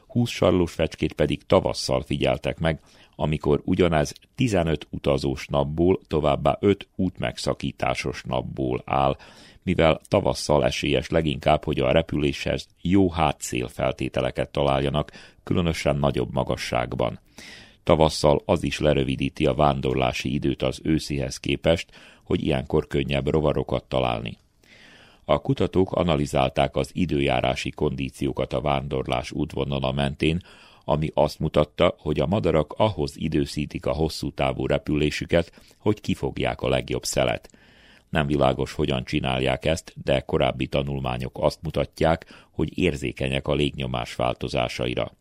20 0.07 0.29
sarlós 0.29 0.71
fecskét 0.71 1.13
pedig 1.13 1.45
tavasszal 1.45 2.01
figyeltek 2.01 2.59
meg, 2.59 2.79
amikor 3.21 3.61
ugyanez 3.65 4.13
15 4.35 4.87
utazós 4.89 5.47
napból, 5.47 5.99
továbbá 6.07 6.57
5 6.59 6.87
útmegszakításos 6.95 8.23
napból 8.23 8.81
áll, 8.85 9.17
mivel 9.63 10.01
tavasszal 10.07 10.65
esélyes 10.65 11.09
leginkább, 11.09 11.63
hogy 11.63 11.79
a 11.79 11.91
repüléshez 11.91 12.67
jó 12.81 13.11
hátszél 13.11 13.67
feltételeket 13.67 14.49
találjanak, 14.49 15.11
különösen 15.43 15.95
nagyobb 15.95 16.33
magasságban. 16.33 17.19
Tavasszal 17.83 18.41
az 18.45 18.63
is 18.63 18.79
lerövidíti 18.79 19.45
a 19.45 19.53
vándorlási 19.53 20.33
időt 20.33 20.61
az 20.61 20.79
őszihez 20.83 21.37
képest, 21.37 21.91
hogy 22.23 22.43
ilyenkor 22.43 22.87
könnyebb 22.87 23.27
rovarokat 23.27 23.83
találni. 23.83 24.37
A 25.25 25.41
kutatók 25.41 25.91
analizálták 25.91 26.75
az 26.75 26.89
időjárási 26.93 27.69
kondíciókat 27.69 28.53
a 28.53 28.61
vándorlás 28.61 29.31
útvonala 29.31 29.91
mentén, 29.91 30.41
ami 30.89 31.11
azt 31.13 31.39
mutatta, 31.39 31.95
hogy 31.99 32.19
a 32.19 32.25
madarak 32.25 32.73
ahhoz 32.77 33.13
időszítik 33.17 33.85
a 33.85 33.91
hosszú 33.91 34.31
távú 34.31 34.65
repülésüket, 34.65 35.51
hogy 35.77 36.01
kifogják 36.01 36.61
a 36.61 36.69
legjobb 36.69 37.03
szelet. 37.03 37.49
Nem 38.09 38.27
világos, 38.27 38.73
hogyan 38.73 39.03
csinálják 39.03 39.65
ezt, 39.65 39.93
de 40.03 40.19
korábbi 40.19 40.67
tanulmányok 40.67 41.37
azt 41.41 41.61
mutatják, 41.61 42.47
hogy 42.51 42.77
érzékenyek 42.77 43.47
a 43.47 43.53
légnyomás 43.53 44.15
változásaira. 44.15 45.11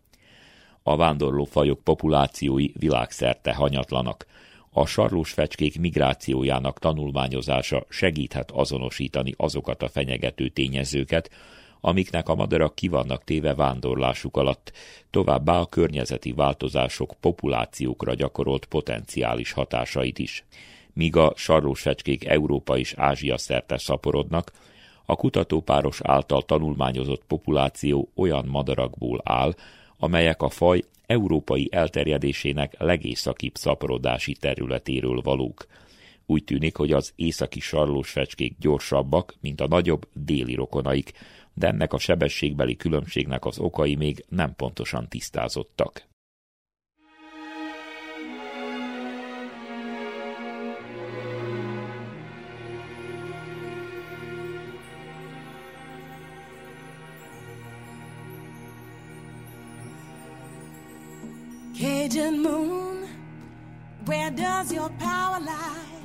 A 0.83 0.97
vándorló 0.97 1.45
fajok 1.45 1.85
populációi 1.85 2.69
világszerte 2.79 3.55
hanyatlanak. 3.55 4.27
A 4.71 4.87
sarlós 4.87 5.33
fecskék 5.33 5.81
migrációjának 5.81 6.79
tanulmányozása 6.79 7.85
segíthet 7.89 8.51
azonosítani 8.51 9.35
azokat 9.37 9.83
a 9.83 9.89
fenyegető 9.89 10.49
tényezőket, 10.49 11.31
amiknek 11.81 12.29
a 12.29 12.35
madarak 12.35 12.75
kivannak 12.75 13.25
téve 13.25 13.55
vándorlásuk 13.55 14.37
alatt, 14.37 14.73
továbbá 15.11 15.59
a 15.59 15.67
környezeti 15.67 16.33
változások 16.33 17.15
populációkra 17.21 18.15
gyakorolt 18.15 18.65
potenciális 18.65 19.53
hatásait 19.53 20.19
is. 20.19 20.45
Míg 20.93 21.17
a 21.17 21.33
sarlós 21.37 21.81
fecskék 21.81 22.25
Európa 22.25 22.79
és 22.79 22.95
Ázsia 22.97 23.39
szerte 23.39 23.79
szaporodnak, 23.79 24.53
a 25.05 25.17
kutatópáros 25.17 26.01
által 26.03 26.43
tanulmányozott 26.43 27.25
populáció 27.25 28.11
olyan 28.15 28.47
madarakból 28.47 29.21
áll, 29.25 29.55
amelyek 29.99 30.43
a 30.43 30.49
faj 30.49 30.83
európai 31.07 31.69
elterjedésének 31.71 32.75
legészakibb 32.79 33.57
szaporodási 33.57 34.33
területéről 34.33 35.21
valók. 35.21 35.67
Úgy 36.27 36.45
tűnik, 36.45 36.77
hogy 36.77 36.93
az 36.93 37.13
északi 37.17 37.61
sarlós 37.61 38.11
fecskék 38.11 38.57
gyorsabbak, 38.59 39.35
mint 39.41 39.61
a 39.61 39.69
nagyobb 39.69 40.09
déli 40.13 40.55
rokonaik, 40.55 41.13
de 41.59 41.67
ennek 41.67 41.93
a 41.93 41.99
sebességbeli 41.99 42.77
különbségnek 42.77 43.45
az 43.45 43.59
okai 43.59 43.95
még 43.95 44.25
nem 44.29 44.55
pontosan 44.55 45.09
tisztázottak. 45.09 46.07
Cajun 61.79 62.41
moon, 62.41 63.09
where 64.05 64.31
does 64.31 64.73
your 64.73 64.91
power 64.99 65.41
lie 65.41 65.99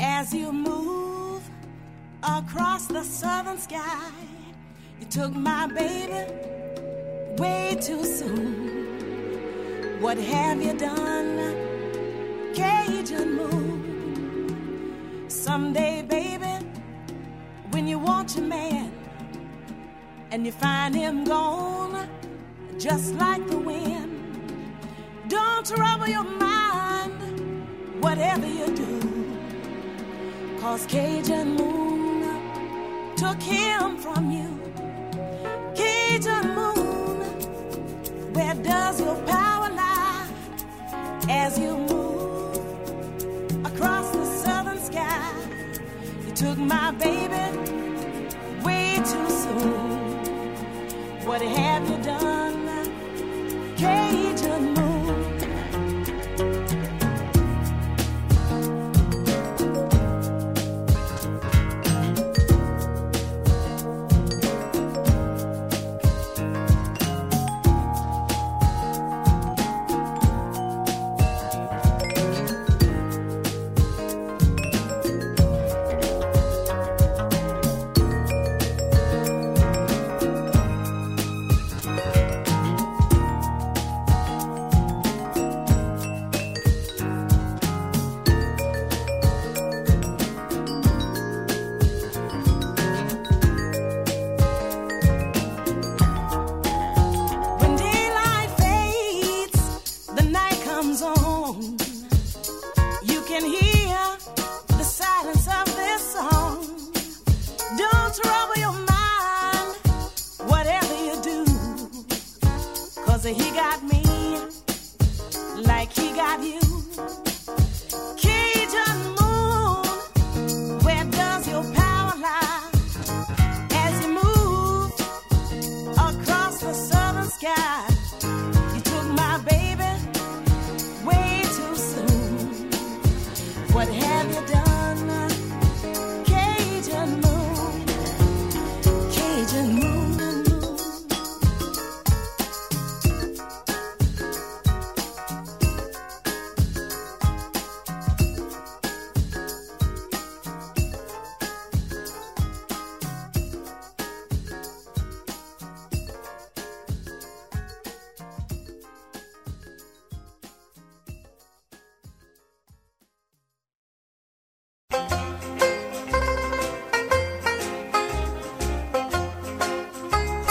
as 0.00 0.34
you 0.34 0.52
move 0.52 1.42
across 2.22 2.86
the 2.86 3.04
southern 3.04 3.58
sky? 3.58 4.41
You 5.02 5.08
took 5.08 5.34
my 5.34 5.66
baby 5.66 6.32
way 7.36 7.76
too 7.80 8.04
soon. 8.04 10.00
What 10.00 10.16
have 10.16 10.62
you 10.62 10.74
done, 10.74 11.56
Cajun 12.54 13.36
moon? 13.36 15.24
Someday, 15.28 16.02
baby, 16.02 16.64
when 17.72 17.88
you 17.88 17.98
want 17.98 18.36
your 18.36 18.46
man 18.46 18.92
and 20.30 20.46
you 20.46 20.52
find 20.52 20.94
him 20.94 21.24
gone, 21.24 22.08
just 22.78 23.14
like 23.14 23.44
the 23.48 23.58
wind. 23.58 24.08
Don't 25.26 25.66
trouble 25.66 26.06
your 26.06 26.22
mind, 26.22 28.00
whatever 28.00 28.46
you 28.46 28.66
do. 28.66 29.00
Cause 30.60 30.86
Cajun 30.86 31.56
Moon 31.56 33.16
took 33.16 33.42
him 33.42 33.96
from 33.96 34.30
you. 34.30 34.61
Cajun 36.22 36.54
Moon, 36.54 37.18
where 38.32 38.54
does 38.54 39.00
your 39.00 39.16
power 39.26 39.68
lie 39.70 40.28
as 41.28 41.58
you 41.58 41.76
move 41.76 43.66
across 43.66 44.08
the 44.12 44.24
southern 44.24 44.78
sky? 44.78 45.32
You 46.24 46.32
took 46.32 46.58
my 46.58 46.92
baby 46.92 47.58
way 48.62 48.98
too 48.98 49.30
soon. 49.30 49.90
What 51.26 51.42
have 51.42 51.90
you 51.90 51.98
done, 52.04 52.86
Cajun 53.76 54.74
Moon? 54.74 54.81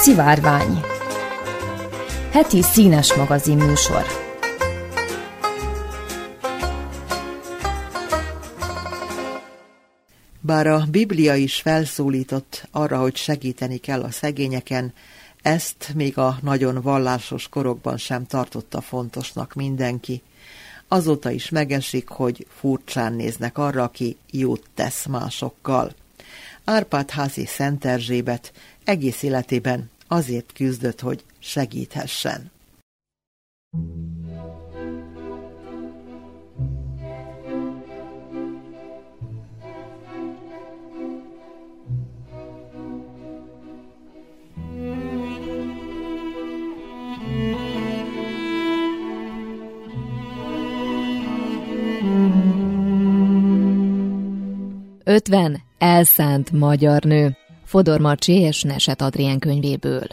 Szivárvány 0.01 0.79
Heti 2.31 2.61
színes 2.61 3.13
magazin 3.13 3.57
műsor 3.57 4.05
Bár 10.39 10.67
a 10.67 10.85
Biblia 10.91 11.35
is 11.35 11.61
felszólított 11.61 12.67
arra, 12.71 12.99
hogy 12.99 13.15
segíteni 13.15 13.77
kell 13.77 14.01
a 14.01 14.11
szegényeken, 14.11 14.93
ezt 15.41 15.91
még 15.95 16.17
a 16.17 16.37
nagyon 16.41 16.81
vallásos 16.81 17.47
korokban 17.49 17.97
sem 17.97 18.25
tartotta 18.25 18.81
fontosnak 18.81 19.53
mindenki. 19.53 20.21
Azóta 20.87 21.31
is 21.31 21.49
megesik, 21.49 22.07
hogy 22.07 22.47
furcsán 22.59 23.13
néznek 23.13 23.57
arra, 23.57 23.83
aki 23.83 24.17
jót 24.31 24.63
tesz 24.75 25.05
másokkal. 25.05 25.93
Árpád 26.63 27.09
házi 27.09 27.45
Szent 27.45 27.85
Erzsébet 27.85 28.51
egész 28.83 29.23
életében 29.23 29.89
azért 30.07 30.53
küzdött, 30.53 30.99
hogy 30.99 31.23
segíthessen. 31.39 32.51
Ötven 55.03 55.61
elszánt 55.77 56.51
magyar 56.51 57.03
nő. 57.03 57.40
Fodor 57.71 57.99
Marcsi 57.99 58.33
és 58.33 58.61
Neset 58.61 59.01
Adrien 59.01 59.39
könyvéből. 59.39 60.07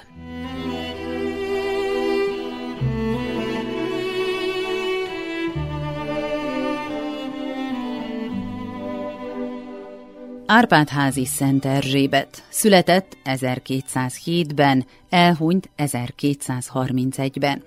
Árpádházi 10.46 11.24
Szent 11.24 11.64
Erzsébet 11.64 12.42
született 12.48 13.16
1207-ben, 13.24 14.86
elhunyt 15.08 15.70
1231-ben. 15.76 17.62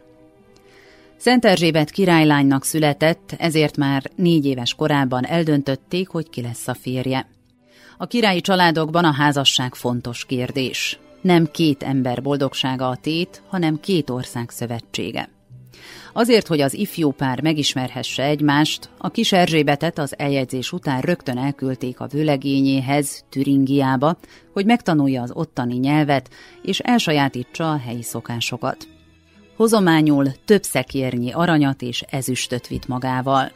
Szent 1.17 1.45
Erzsébet 1.45 1.89
királylánynak 1.89 2.63
született, 2.63 3.35
ezért 3.37 3.77
már 3.77 4.03
négy 4.15 4.45
éves 4.45 4.73
korában 4.73 5.25
eldöntötték, 5.25 6.07
hogy 6.07 6.29
ki 6.29 6.41
lesz 6.41 6.67
a 6.67 6.73
férje. 6.73 7.27
A 8.01 8.07
királyi 8.07 8.41
családokban 8.41 9.05
a 9.05 9.11
házasság 9.11 9.75
fontos 9.75 10.25
kérdés. 10.25 10.99
Nem 11.21 11.51
két 11.51 11.83
ember 11.83 12.21
boldogsága 12.21 12.89
a 12.89 12.95
tét, 12.95 13.43
hanem 13.49 13.79
két 13.79 14.09
ország 14.09 14.49
szövetsége. 14.49 15.29
Azért, 16.13 16.47
hogy 16.47 16.61
az 16.61 16.73
ifjú 16.73 17.11
pár 17.11 17.41
megismerhesse 17.41 18.23
egymást, 18.23 18.89
a 18.97 19.09
kis 19.09 19.31
Erzsébetet 19.31 19.97
az 19.97 20.13
eljegyzés 20.17 20.71
után 20.71 21.01
rögtön 21.01 21.37
elküldték 21.37 21.99
a 21.99 22.07
vőlegényéhez, 22.07 23.23
Türingiába, 23.29 24.17
hogy 24.53 24.65
megtanulja 24.65 25.21
az 25.21 25.31
ottani 25.33 25.75
nyelvet, 25.75 26.29
és 26.61 26.79
elsajátítsa 26.79 27.71
a 27.71 27.77
helyi 27.77 28.03
szokásokat. 28.03 28.87
Hozományul 29.55 30.31
több 30.45 30.63
szekérnyi 30.63 31.31
aranyat 31.31 31.81
és 31.81 32.01
ezüstöt 32.01 32.67
vitt 32.67 32.87
magával. 32.87 33.51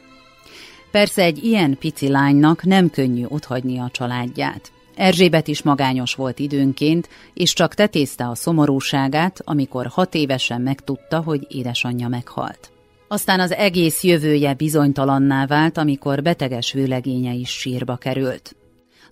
Persze 0.96 1.22
egy 1.22 1.44
ilyen 1.44 1.78
pici 1.78 2.08
lánynak 2.08 2.64
nem 2.64 2.90
könnyű 2.90 3.24
otthagyni 3.28 3.78
a 3.78 3.88
családját. 3.92 4.72
Erzsébet 4.94 5.48
is 5.48 5.62
magányos 5.62 6.14
volt 6.14 6.38
időnként, 6.38 7.08
és 7.34 7.52
csak 7.52 7.74
tetézte 7.74 8.28
a 8.28 8.34
szomorúságát, 8.34 9.40
amikor 9.44 9.86
hat 9.86 10.14
évesen 10.14 10.60
megtudta, 10.60 11.20
hogy 11.20 11.46
édesanyja 11.48 12.08
meghalt. 12.08 12.70
Aztán 13.08 13.40
az 13.40 13.52
egész 13.52 14.02
jövője 14.02 14.54
bizonytalanná 14.54 15.46
vált, 15.46 15.78
amikor 15.78 16.22
beteges 16.22 16.72
vőlegénye 16.72 17.32
is 17.32 17.50
sírba 17.50 17.96
került. 17.96 18.56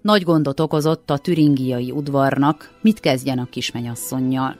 Nagy 0.00 0.22
gondot 0.22 0.60
okozott 0.60 1.10
a 1.10 1.18
türingiai 1.18 1.90
udvarnak, 1.90 2.78
mit 2.82 3.00
kezdjen 3.00 3.38
a 3.38 3.48
kismenyasszonynal. 3.50 4.56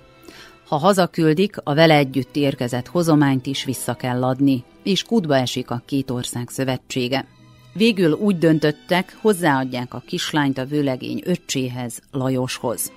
Ha 0.74 0.80
hazaküldik, 0.80 1.56
a 1.64 1.74
vele 1.74 1.94
együtt 1.94 2.36
érkezett 2.36 2.86
hozományt 2.86 3.46
is 3.46 3.64
vissza 3.64 3.94
kell 3.94 4.24
adni, 4.24 4.64
és 4.82 5.02
kútba 5.02 5.36
esik 5.36 5.70
a 5.70 5.82
két 5.86 6.10
ország 6.10 6.48
szövetsége. 6.48 7.26
Végül 7.72 8.12
úgy 8.12 8.38
döntöttek, 8.38 9.18
hozzáadják 9.20 9.94
a 9.94 10.02
kislányt 10.06 10.58
a 10.58 10.64
vőlegény 10.64 11.22
öccséhez, 11.24 12.02
Lajoshoz. 12.10 12.92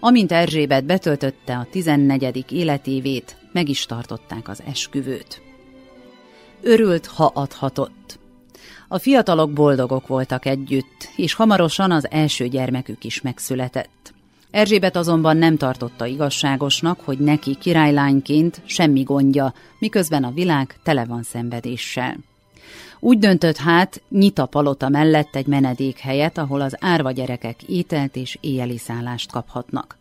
Amint 0.00 0.32
Erzsébet 0.32 0.84
betöltötte 0.84 1.56
a 1.56 1.66
14. 1.70 2.44
életévét, 2.52 3.36
meg 3.52 3.68
is 3.68 3.86
tartották 3.86 4.48
az 4.48 4.62
esküvőt. 4.68 5.42
Örült, 6.62 7.06
ha 7.06 7.30
adhatott. 7.34 8.18
A 8.88 8.98
fiatalok 8.98 9.52
boldogok 9.52 10.06
voltak 10.06 10.46
együtt, 10.46 11.08
és 11.16 11.34
hamarosan 11.34 11.90
az 11.90 12.10
első 12.10 12.48
gyermekük 12.48 13.04
is 13.04 13.20
megszületett. 13.20 14.05
Erzsébet 14.50 14.96
azonban 14.96 15.36
nem 15.36 15.56
tartotta 15.56 16.06
igazságosnak, 16.06 17.00
hogy 17.00 17.18
neki 17.18 17.54
királylányként 17.54 18.60
semmi 18.64 19.02
gondja, 19.02 19.54
miközben 19.78 20.24
a 20.24 20.30
világ 20.30 20.78
tele 20.82 21.04
van 21.04 21.22
szenvedéssel. 21.22 22.16
Úgy 23.00 23.18
döntött 23.18 23.56
hát, 23.56 24.02
nyit 24.08 24.38
a 24.38 24.46
palota 24.46 24.88
mellett 24.88 25.36
egy 25.36 25.46
menedékhelyet, 25.46 26.38
ahol 26.38 26.60
az 26.60 26.76
árva 26.80 27.10
gyerekek 27.10 27.62
ételt 27.62 28.16
és 28.16 28.38
éjjeli 28.40 28.78
szállást 28.78 29.32
kaphatnak. 29.32 29.96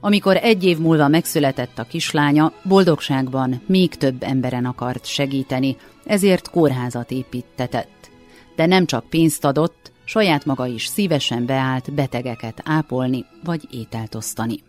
Amikor 0.00 0.36
egy 0.36 0.64
év 0.64 0.78
múlva 0.78 1.08
megszületett 1.08 1.78
a 1.78 1.84
kislánya, 1.84 2.52
boldogságban 2.62 3.62
még 3.66 3.94
több 3.94 4.22
emberen 4.22 4.64
akart 4.64 5.04
segíteni, 5.04 5.76
ezért 6.04 6.50
kórházat 6.50 7.10
építetett. 7.10 8.10
De 8.56 8.66
nem 8.66 8.86
csak 8.86 9.04
pénzt 9.04 9.44
adott, 9.44 9.91
saját 10.04 10.44
maga 10.44 10.66
is 10.66 10.86
szívesen 10.86 11.46
beállt 11.46 11.94
betegeket 11.94 12.60
ápolni 12.64 13.24
vagy 13.44 13.68
ételt 13.70 14.14
osztani. 14.14 14.62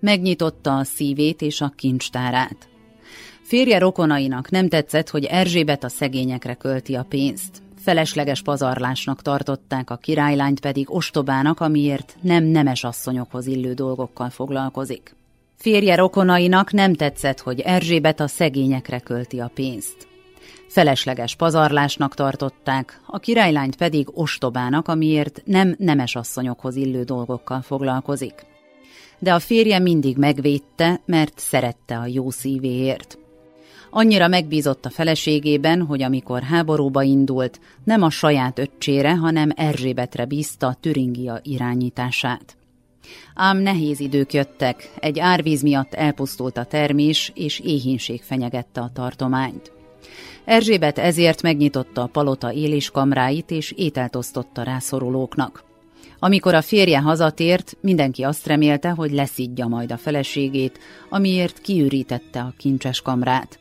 Megnyitotta 0.00 0.76
a 0.76 0.84
szívét 0.84 1.42
és 1.42 1.60
a 1.60 1.72
kincstárát. 1.76 2.68
Férje 3.42 3.78
rokonainak 3.78 4.50
nem 4.50 4.68
tetszett, 4.68 5.10
hogy 5.10 5.24
Erzsébet 5.24 5.84
a 5.84 5.88
szegényekre 5.88 6.54
költi 6.54 6.94
a 6.94 7.06
pénzt. 7.08 7.62
Felesleges 7.76 8.42
pazarlásnak 8.42 9.22
tartották 9.22 9.90
a 9.90 9.96
királylányt 9.96 10.60
pedig 10.60 10.94
ostobának, 10.94 11.60
amiért 11.60 12.16
nem 12.20 12.44
nemes 12.44 12.84
asszonyokhoz 12.84 13.46
illő 13.46 13.72
dolgokkal 13.72 14.30
foglalkozik. 14.30 15.14
Férje 15.56 15.94
rokonainak 15.94 16.72
nem 16.72 16.94
tetszett, 16.94 17.40
hogy 17.40 17.60
Erzsébet 17.60 18.20
a 18.20 18.26
szegényekre 18.26 18.98
költi 18.98 19.38
a 19.38 19.50
pénzt. 19.54 20.09
Felesleges 20.70 21.34
pazarlásnak 21.34 22.14
tartották, 22.14 23.00
a 23.06 23.18
királylányt 23.18 23.76
pedig 23.76 24.08
ostobának, 24.12 24.88
amiért 24.88 25.42
nem 25.44 25.74
nemes 25.78 26.16
asszonyokhoz 26.16 26.76
illő 26.76 27.02
dolgokkal 27.02 27.60
foglalkozik. 27.60 28.46
De 29.18 29.34
a 29.34 29.38
férje 29.38 29.78
mindig 29.78 30.16
megvédte, 30.16 31.00
mert 31.04 31.38
szerette 31.38 31.98
a 31.98 32.06
jó 32.06 32.30
szívéért. 32.30 33.18
Annyira 33.90 34.28
megbízott 34.28 34.84
a 34.84 34.90
feleségében, 34.90 35.82
hogy 35.82 36.02
amikor 36.02 36.42
háborúba 36.42 37.02
indult, 37.02 37.60
nem 37.84 38.02
a 38.02 38.10
saját 38.10 38.58
öccsére, 38.58 39.16
hanem 39.16 39.50
Erzsébetre 39.56 40.24
bízta 40.24 40.76
Türingia 40.80 41.40
irányítását. 41.42 42.56
Ám 43.34 43.58
nehéz 43.58 44.00
idők 44.00 44.32
jöttek, 44.32 44.92
egy 45.00 45.18
árvíz 45.18 45.62
miatt 45.62 45.94
elpusztult 45.94 46.56
a 46.56 46.64
termés, 46.64 47.32
és 47.34 47.60
éhínség 47.60 48.22
fenyegette 48.22 48.80
a 48.80 48.90
tartományt. 48.92 49.72
Erzsébet 50.50 50.98
ezért 50.98 51.42
megnyitotta 51.42 52.02
a 52.02 52.06
palota 52.06 52.52
éliskamráit, 52.52 53.50
és 53.50 53.72
ételt 53.76 54.16
osztotta 54.16 54.62
rászorulóknak. 54.62 55.64
Amikor 56.18 56.54
a 56.54 56.62
férje 56.62 56.98
hazatért, 56.98 57.76
mindenki 57.80 58.22
azt 58.22 58.46
remélte, 58.46 58.88
hogy 58.88 59.12
leszidja 59.12 59.66
majd 59.66 59.92
a 59.92 59.96
feleségét, 59.96 60.78
amiért 61.10 61.60
kiürítette 61.60 62.40
a 62.40 62.52
kincses 62.56 63.00
kamrát 63.00 63.58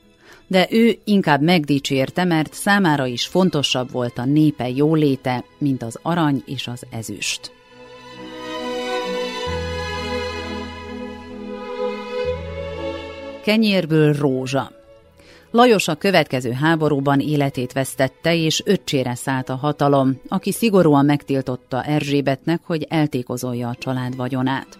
de 0.48 0.68
ő 0.72 0.98
inkább 1.04 1.42
megdicsérte, 1.42 2.24
mert 2.24 2.54
számára 2.54 3.06
is 3.06 3.28
fontosabb 3.28 3.92
volt 3.92 4.18
a 4.18 4.26
népe 4.26 4.70
jóléte, 4.70 5.44
mint 5.58 5.84
az 5.84 6.00
arany 6.02 6.44
és 6.46 6.68
az 6.68 6.84
ezüst. 6.92 7.52
Kenyérből 13.44 14.14
rózsa 14.14 14.79
Lajos 15.52 15.88
a 15.88 15.95
következő 15.95 16.52
háborúban 16.52 17.20
életét 17.20 17.74
vesztette, 17.74 18.36
és 18.36 18.64
öccsére 18.66 19.16
szállt 19.16 19.50
a 19.50 19.56
hatalom, 19.56 20.22
aki 20.28 20.52
szigorúan 20.52 21.06
megtiltotta 21.06 21.84
Erzsébetnek, 21.84 22.62
hogy 22.64 22.86
eltékozolja 22.89 23.68
a 23.68 23.76
család 23.76 24.16
vagyonát. 24.16 24.80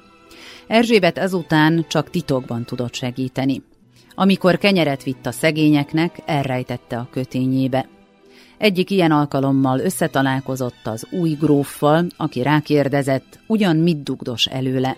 Erzsébet 0.68 1.18
ezután 1.18 1.86
csak 1.88 2.10
titokban 2.10 2.66
tudott 2.66 2.94
segíteni. 2.94 3.64
Amikor 4.16 4.58
kenyeret 4.58 5.04
vitt 5.04 5.26
a 5.26 5.32
szegényeknek, 5.32 6.20
elrejtette 6.26 6.98
a 6.98 7.08
kötényébe. 7.12 7.88
Egyik 8.58 8.90
ilyen 8.90 9.12
alkalommal 9.12 9.80
összetalálkozott 9.80 10.88
az 10.88 11.08
új 11.12 11.32
gróffal, 11.32 12.06
aki 12.18 12.42
rákérdezett, 12.42 13.40
ugyan 13.48 13.76
mit 13.76 14.04
dugdos 14.04 14.46
előle. 14.46 14.98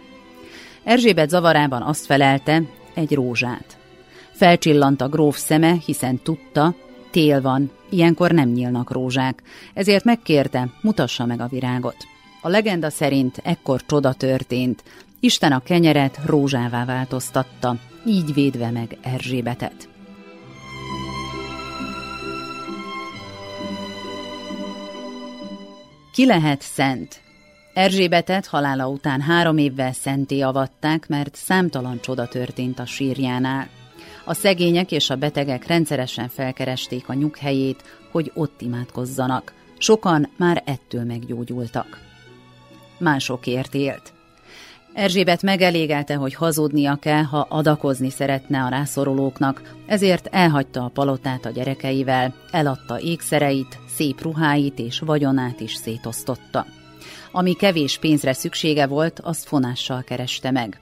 Erzsébet 0.83 1.29
zavarában 1.29 1.81
azt 1.81 2.05
felelte, 2.05 2.63
egy 2.93 3.13
rózsát. 3.13 3.80
Felcsillant 4.41 5.01
a 5.01 5.07
gróf 5.07 5.37
szeme, 5.37 5.75
hiszen 5.85 6.19
tudta, 6.23 6.75
tél 7.11 7.41
van, 7.41 7.71
ilyenkor 7.89 8.31
nem 8.31 8.49
nyílnak 8.49 8.91
rózsák, 8.91 9.43
ezért 9.73 10.03
megkérte, 10.03 10.69
mutassa 10.81 11.25
meg 11.25 11.41
a 11.41 11.47
virágot. 11.47 11.95
A 12.41 12.47
legenda 12.47 12.89
szerint 12.89 13.37
ekkor 13.43 13.85
csoda 13.85 14.13
történt, 14.13 14.83
Isten 15.19 15.51
a 15.51 15.59
kenyeret 15.59 16.19
rózsává 16.25 16.85
változtatta, 16.85 17.75
így 18.05 18.33
védve 18.33 18.71
meg 18.71 18.97
Erzsébetet. 19.01 19.89
Ki 26.13 26.25
lehet 26.25 26.61
szent? 26.61 27.21
Erzsébetet 27.73 28.45
halála 28.45 28.87
után 28.87 29.21
három 29.21 29.57
évvel 29.57 29.93
szenté 29.93 30.39
avatták, 30.39 31.07
mert 31.07 31.35
számtalan 31.35 31.99
csoda 31.99 32.27
történt 32.27 32.79
a 32.79 32.85
sírjánál. 32.85 33.79
A 34.31 34.33
szegények 34.33 34.91
és 34.91 35.09
a 35.09 35.15
betegek 35.15 35.67
rendszeresen 35.67 36.29
felkeresték 36.29 37.09
a 37.09 37.13
nyughelyét, 37.13 37.83
hogy 38.11 38.31
ott 38.35 38.61
imádkozzanak. 38.61 39.53
Sokan 39.77 40.29
már 40.37 40.63
ettől 40.65 41.03
meggyógyultak. 41.03 41.99
Másokért 42.97 43.73
élt. 43.73 44.13
Erzsébet 44.93 45.41
megelégelte, 45.41 46.15
hogy 46.15 46.33
hazudnia 46.33 46.95
kell, 46.95 47.23
ha 47.23 47.47
adakozni 47.49 48.09
szeretne 48.09 48.63
a 48.63 48.69
rászorulóknak, 48.69 49.75
ezért 49.85 50.27
elhagyta 50.31 50.83
a 50.83 50.91
palotát 50.93 51.45
a 51.45 51.49
gyerekeivel, 51.49 52.33
eladta 52.51 52.99
ékszereit, 52.99 53.79
szép 53.87 54.21
ruháit 54.21 54.79
és 54.79 54.99
vagyonát 54.99 55.59
is 55.59 55.73
szétosztotta. 55.73 56.65
Ami 57.31 57.53
kevés 57.53 57.97
pénzre 57.97 58.33
szüksége 58.33 58.87
volt, 58.87 59.19
azt 59.19 59.47
fonással 59.47 60.03
kereste 60.03 60.51
meg. 60.51 60.80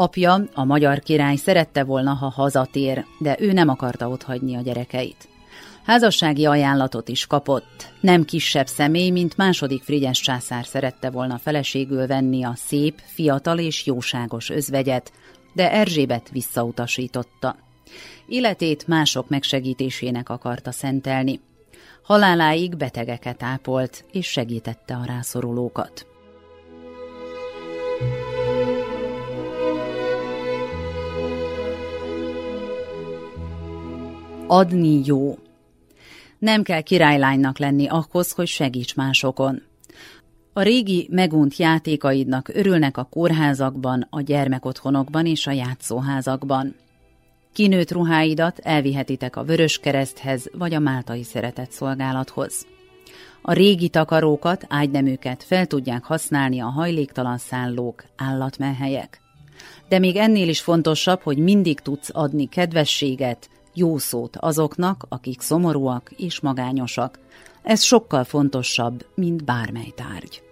Apja, 0.00 0.40
a 0.54 0.64
magyar 0.64 0.98
király 0.98 1.36
szerette 1.36 1.84
volna, 1.84 2.12
ha 2.12 2.28
hazatér, 2.28 3.04
de 3.18 3.36
ő 3.40 3.52
nem 3.52 3.68
akarta 3.68 4.08
otthagyni 4.08 4.56
a 4.56 4.60
gyerekeit. 4.60 5.28
Házassági 5.84 6.46
ajánlatot 6.46 7.08
is 7.08 7.26
kapott. 7.26 7.92
Nem 8.00 8.24
kisebb 8.24 8.66
személy, 8.66 9.10
mint 9.10 9.36
második 9.36 9.82
Frigyes 9.82 10.20
császár 10.20 10.66
szerette 10.66 11.10
volna 11.10 11.38
feleségül 11.38 12.06
venni 12.06 12.44
a 12.44 12.52
szép, 12.56 13.00
fiatal 13.04 13.58
és 13.58 13.86
jóságos 13.86 14.50
özvegyet, 14.50 15.12
de 15.52 15.72
Erzsébet 15.72 16.28
visszautasította. 16.32 17.56
Életét 18.26 18.86
mások 18.86 19.28
megsegítésének 19.28 20.28
akarta 20.28 20.72
szentelni. 20.72 21.40
Haláláig 22.02 22.76
betegeket 22.76 23.42
ápolt, 23.42 24.04
és 24.12 24.26
segítette 24.26 24.94
a 24.94 25.04
rászorulókat. 25.04 26.06
Adni 34.50 35.00
jó. 35.04 35.38
Nem 36.38 36.62
kell 36.62 36.80
királylánynak 36.80 37.58
lenni 37.58 37.86
ahhoz, 37.86 38.32
hogy 38.32 38.46
segíts 38.46 38.94
másokon. 38.94 39.62
A 40.52 40.62
régi 40.62 41.08
megunt 41.10 41.56
játékaidnak 41.56 42.48
örülnek 42.48 42.96
a 42.96 43.04
kórházakban, 43.04 44.06
a 44.10 44.20
gyermekotthonokban 44.20 45.26
és 45.26 45.46
a 45.46 45.50
játszóházakban. 45.50 46.74
Kinőtt 47.52 47.90
ruháidat 47.90 48.58
elvihetitek 48.58 49.36
a 49.36 49.44
Vörös 49.44 49.78
Kereszthez 49.78 50.50
vagy 50.52 50.74
a 50.74 50.78
Máltai 50.78 51.22
Szeretett 51.22 51.70
Szolgálathoz. 51.70 52.66
A 53.42 53.52
régi 53.52 53.88
takarókat, 53.88 54.64
ágyneműket 54.68 55.42
fel 55.42 55.66
tudják 55.66 56.04
használni 56.04 56.60
a 56.60 56.66
hajléktalan 56.66 57.38
szállók, 57.38 58.04
állatmenhelyek. 58.16 59.20
De 59.88 59.98
még 59.98 60.16
ennél 60.16 60.48
is 60.48 60.60
fontosabb, 60.60 61.20
hogy 61.20 61.38
mindig 61.38 61.80
tudsz 61.80 62.10
adni 62.12 62.46
kedvességet, 62.46 63.48
jó 63.78 63.98
szót 63.98 64.36
azoknak, 64.36 65.06
akik 65.08 65.40
szomorúak 65.40 66.10
és 66.16 66.40
magányosak. 66.40 67.18
Ez 67.62 67.82
sokkal 67.82 68.24
fontosabb, 68.24 69.06
mint 69.14 69.44
bármely 69.44 69.92
tárgy. 69.94 70.47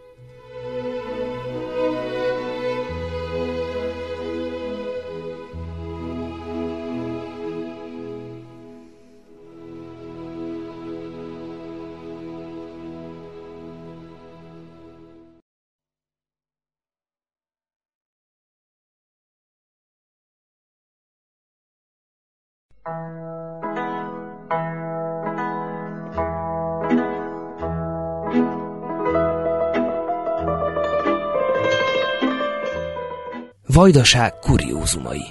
Vajdaság 33.86 34.38
kuriózumai 34.38 35.22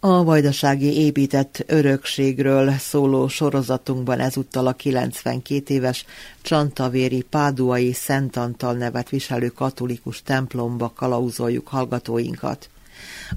A 0.00 0.24
vajdasági 0.24 0.96
épített 0.96 1.64
örökségről 1.66 2.72
szóló 2.72 3.28
sorozatunkban 3.28 4.20
ezúttal 4.20 4.66
a 4.66 4.72
92 4.72 5.74
éves 5.74 6.04
Csantavéri 6.42 7.22
Páduai 7.22 7.92
Szent 7.92 8.36
Antal 8.36 8.72
nevet 8.72 9.08
viselő 9.08 9.48
katolikus 9.48 10.22
templomba 10.22 10.92
kalauzoljuk 10.96 11.68
hallgatóinkat. 11.68 12.68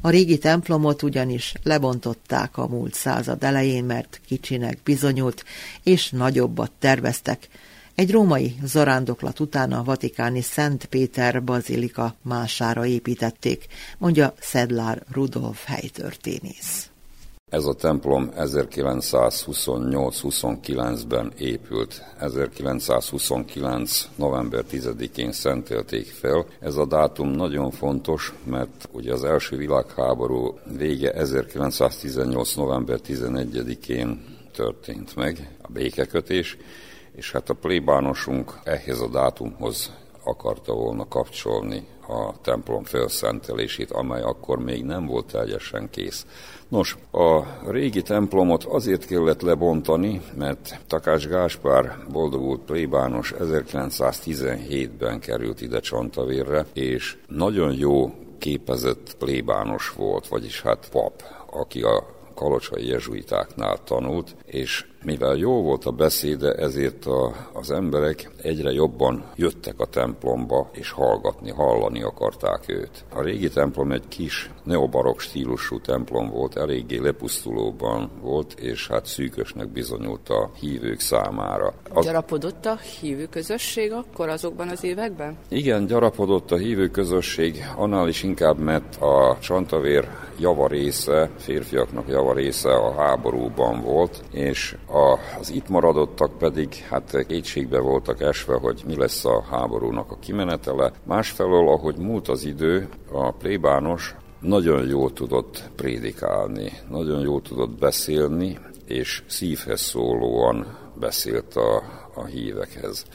A 0.01 0.09
régi 0.09 0.38
templomot 0.38 1.01
ugyanis 1.01 1.53
lebontották 1.64 2.57
a 2.57 2.68
múlt 2.68 2.93
század 2.93 3.43
elején, 3.43 3.84
mert 3.84 4.22
kicsinek 4.26 4.78
bizonyult, 4.84 5.45
és 5.84 6.09
nagyobbat 6.09 6.72
terveztek. 6.80 7.47
Egy 7.95 8.11
római 8.11 8.55
zarándoklat 8.64 9.39
után 9.39 9.72
a 9.72 9.84
vatikáni 9.84 10.41
Szent 10.41 10.86
Péter 10.86 11.43
bazilika 11.43 12.16
mására 12.22 12.86
építették, 12.86 13.66
mondja 13.97 14.34
Szedlár 14.39 15.03
Rudolf 15.11 15.66
helytörténész. 15.66 16.92
Ez 17.54 17.66
a 17.66 17.74
templom 17.74 18.30
1928-29-ben 18.38 21.32
épült. 21.38 22.04
1929. 22.20 24.10
november 24.16 24.64
10-én 24.72 25.32
szentelték 25.32 26.06
fel. 26.06 26.45
Ez 26.60 26.76
a 26.76 26.86
dátum 26.86 27.30
nagyon 27.30 27.72
fontos, 27.72 28.34
mert 28.43 28.89
ugye 28.91 29.14
az 29.14 29.24
első 29.24 29.58
világháború 29.58 30.60
vége 30.78 31.12
1918. 31.12 32.56
november 32.56 32.99
11-én 33.08 34.26
történt 34.51 35.16
meg, 35.16 35.58
a 35.62 35.72
békekötés, 35.72 36.58
és 37.16 37.32
hát 37.32 37.49
a 37.49 37.54
plébánosunk 37.54 38.60
ehhez 38.64 38.99
a 38.99 39.08
dátumhoz 39.08 39.91
akarta 40.24 40.74
volna 40.74 41.08
kapcsolni 41.08 41.88
a 42.08 42.41
templom 42.41 42.84
felszentelését, 42.84 43.91
amely 43.91 44.22
akkor 44.22 44.60
még 44.60 44.84
nem 44.84 45.06
volt 45.06 45.26
teljesen 45.26 45.89
kész. 45.89 46.26
Nos, 46.74 46.97
a 47.11 47.43
régi 47.71 48.01
templomot 48.01 48.63
azért 48.63 49.05
kellett 49.05 49.41
lebontani, 49.41 50.21
mert 50.38 50.80
Takács 50.88 51.28
Gáspár 51.28 51.97
boldogult 52.11 52.61
plébános 52.61 53.34
1917-ben 53.39 55.19
került 55.19 55.61
ide 55.61 55.80
Csantavérre, 55.80 56.65
és 56.74 57.17
nagyon 57.28 57.74
jó 57.74 58.13
képezett 58.38 59.15
plébános 59.19 59.89
volt, 59.89 60.28
vagyis 60.28 60.61
hát 60.61 60.89
pap, 60.91 61.24
aki 61.51 61.82
a 61.82 62.05
kalocsai 62.36 62.88
jezsuitáknál 62.88 63.84
tanult, 63.84 64.36
és 64.45 64.86
mivel 65.06 65.36
jó 65.36 65.62
volt 65.62 65.86
a 65.86 65.91
beszéde, 65.91 66.54
ezért 66.54 67.06
a, 67.06 67.49
az 67.54 67.72
emberek 67.72 68.32
egyre 68.41 68.72
jobban 68.72 69.24
jöttek 69.36 69.80
a 69.80 69.86
templomba, 69.86 70.70
és 70.74 70.91
hallgatni, 70.91 71.51
hallani 71.51 72.04
akarták 72.04 72.64
őt. 72.68 73.06
A 73.14 73.22
régi 73.22 73.49
templom 73.49 73.91
egy 73.91 74.08
kis 74.08 74.49
neobarok 74.64 75.20
stílusú 75.20 75.80
templom 75.80 76.30
volt, 76.30 76.58
eléggé 76.58 76.97
lepusztulóban 76.97 78.10
volt, 78.22 78.60
és 78.60 78.88
hát 78.88 79.06
szűkösnek 79.06 79.68
bizonyult 79.68 80.30
a 80.30 80.49
hívők 80.60 80.99
számára. 80.99 81.74
Az... 81.93 82.06
Gyarapodott 82.06 82.66
a 82.66 82.78
hívő 83.01 83.26
közösség 83.26 83.91
akkor 83.91 84.30
azokban 84.30 84.70
az 84.70 84.84
években? 84.84 85.38
Igen, 85.49 85.86
gyarapodott 85.86 86.51
a 86.51 86.58
hívő 86.58 86.88
közösség, 86.88 87.64
annál 87.76 88.08
is 88.08 88.24
inkább, 88.24 88.58
mert 88.58 89.01
a 89.01 89.38
csantavér 89.41 90.08
javarésze, 90.39 91.30
férfiaknak 91.38 92.08
javarésze 92.08 92.74
a 92.74 92.93
háborúban 92.93 93.82
volt, 93.82 94.24
és 94.32 94.76
az 95.39 95.51
itt 95.51 95.69
maradottak 95.69 96.37
pedig 96.37 96.73
hát 96.73 97.25
kétségbe 97.27 97.79
voltak 97.79 98.21
esve, 98.21 98.55
hogy 98.55 98.83
mi 98.85 98.95
lesz 98.95 99.25
a 99.25 99.43
háborúnak 99.49 100.11
a 100.11 100.19
kimenetele. 100.19 100.91
Másfelől, 101.03 101.67
ahogy 101.67 101.97
múlt 101.97 102.27
az 102.27 102.45
idő, 102.45 102.89
a 103.11 103.31
plébános 103.31 104.15
nagyon 104.39 104.87
jól 104.87 105.13
tudott 105.13 105.69
prédikálni, 105.75 106.71
nagyon 106.89 107.21
jól 107.21 107.41
tudott 107.41 107.79
beszélni, 107.79 108.59
és 108.87 109.23
szívhez 109.27 109.81
szólóan 109.81 110.77
beszélt 110.99 111.55
a, 111.55 111.83
a 112.13 112.25
hívekhez. 112.25 113.05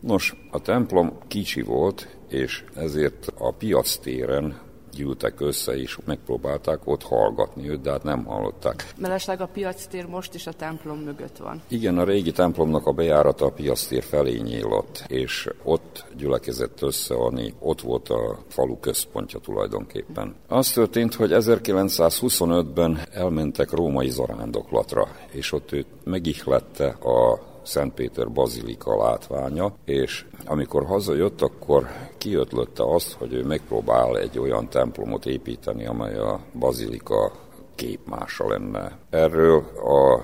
Nos, 0.00 0.34
a 0.50 0.60
templom 0.60 1.12
kicsi 1.28 1.62
volt, 1.62 2.08
és 2.28 2.64
ezért 2.74 3.32
a 3.38 3.52
piac 3.52 3.96
téren 3.96 4.67
gyűltek 4.98 5.40
össze, 5.40 5.80
és 5.80 5.98
megpróbálták 6.04 6.78
ott 6.84 7.02
hallgatni 7.02 7.68
őt, 7.70 7.80
de 7.80 7.90
hát 7.90 8.02
nem 8.02 8.24
hallották. 8.24 8.92
Mellesleg 8.96 9.40
a 9.40 9.46
piac 9.46 9.86
tér 9.86 10.06
most 10.06 10.34
is 10.34 10.46
a 10.46 10.52
templom 10.52 10.98
mögött 10.98 11.36
van. 11.36 11.62
Igen, 11.68 11.98
a 11.98 12.04
régi 12.04 12.32
templomnak 12.32 12.86
a 12.86 12.92
bejárata 12.92 13.44
a 13.44 13.50
piac 13.50 13.86
tér 13.86 14.02
felé 14.02 14.38
nyílott, 14.38 15.04
és 15.08 15.48
ott 15.62 16.04
gyülekezett 16.16 16.82
össze, 16.82 17.14
ami 17.14 17.54
ott 17.58 17.80
volt 17.80 18.08
a 18.08 18.38
falu 18.48 18.78
központja 18.80 19.38
tulajdonképpen. 19.38 20.34
Az 20.48 20.72
történt, 20.72 21.14
hogy 21.14 21.30
1925-ben 21.34 23.00
elmentek 23.12 23.70
római 23.70 24.10
zarándoklatra, 24.10 25.08
és 25.30 25.52
ott 25.52 25.72
őt 25.72 25.86
megihlette 26.04 26.86
a 26.88 27.47
Szent 27.62 27.94
Péter 27.94 28.32
bazilika 28.32 28.96
látványa, 28.96 29.72
és 29.84 30.26
amikor 30.46 30.86
hazajött, 30.86 31.42
akkor 31.42 31.86
kiötlötte 32.18 32.84
azt, 32.84 33.12
hogy 33.12 33.32
ő 33.32 33.44
megpróbál 33.44 34.18
egy 34.18 34.38
olyan 34.38 34.68
templomot 34.68 35.26
építeni, 35.26 35.86
amely 35.86 36.16
a 36.18 36.40
bazilika 36.58 37.32
képmása 37.74 38.48
lenne. 38.48 38.98
Erről 39.10 39.64
a 39.84 40.22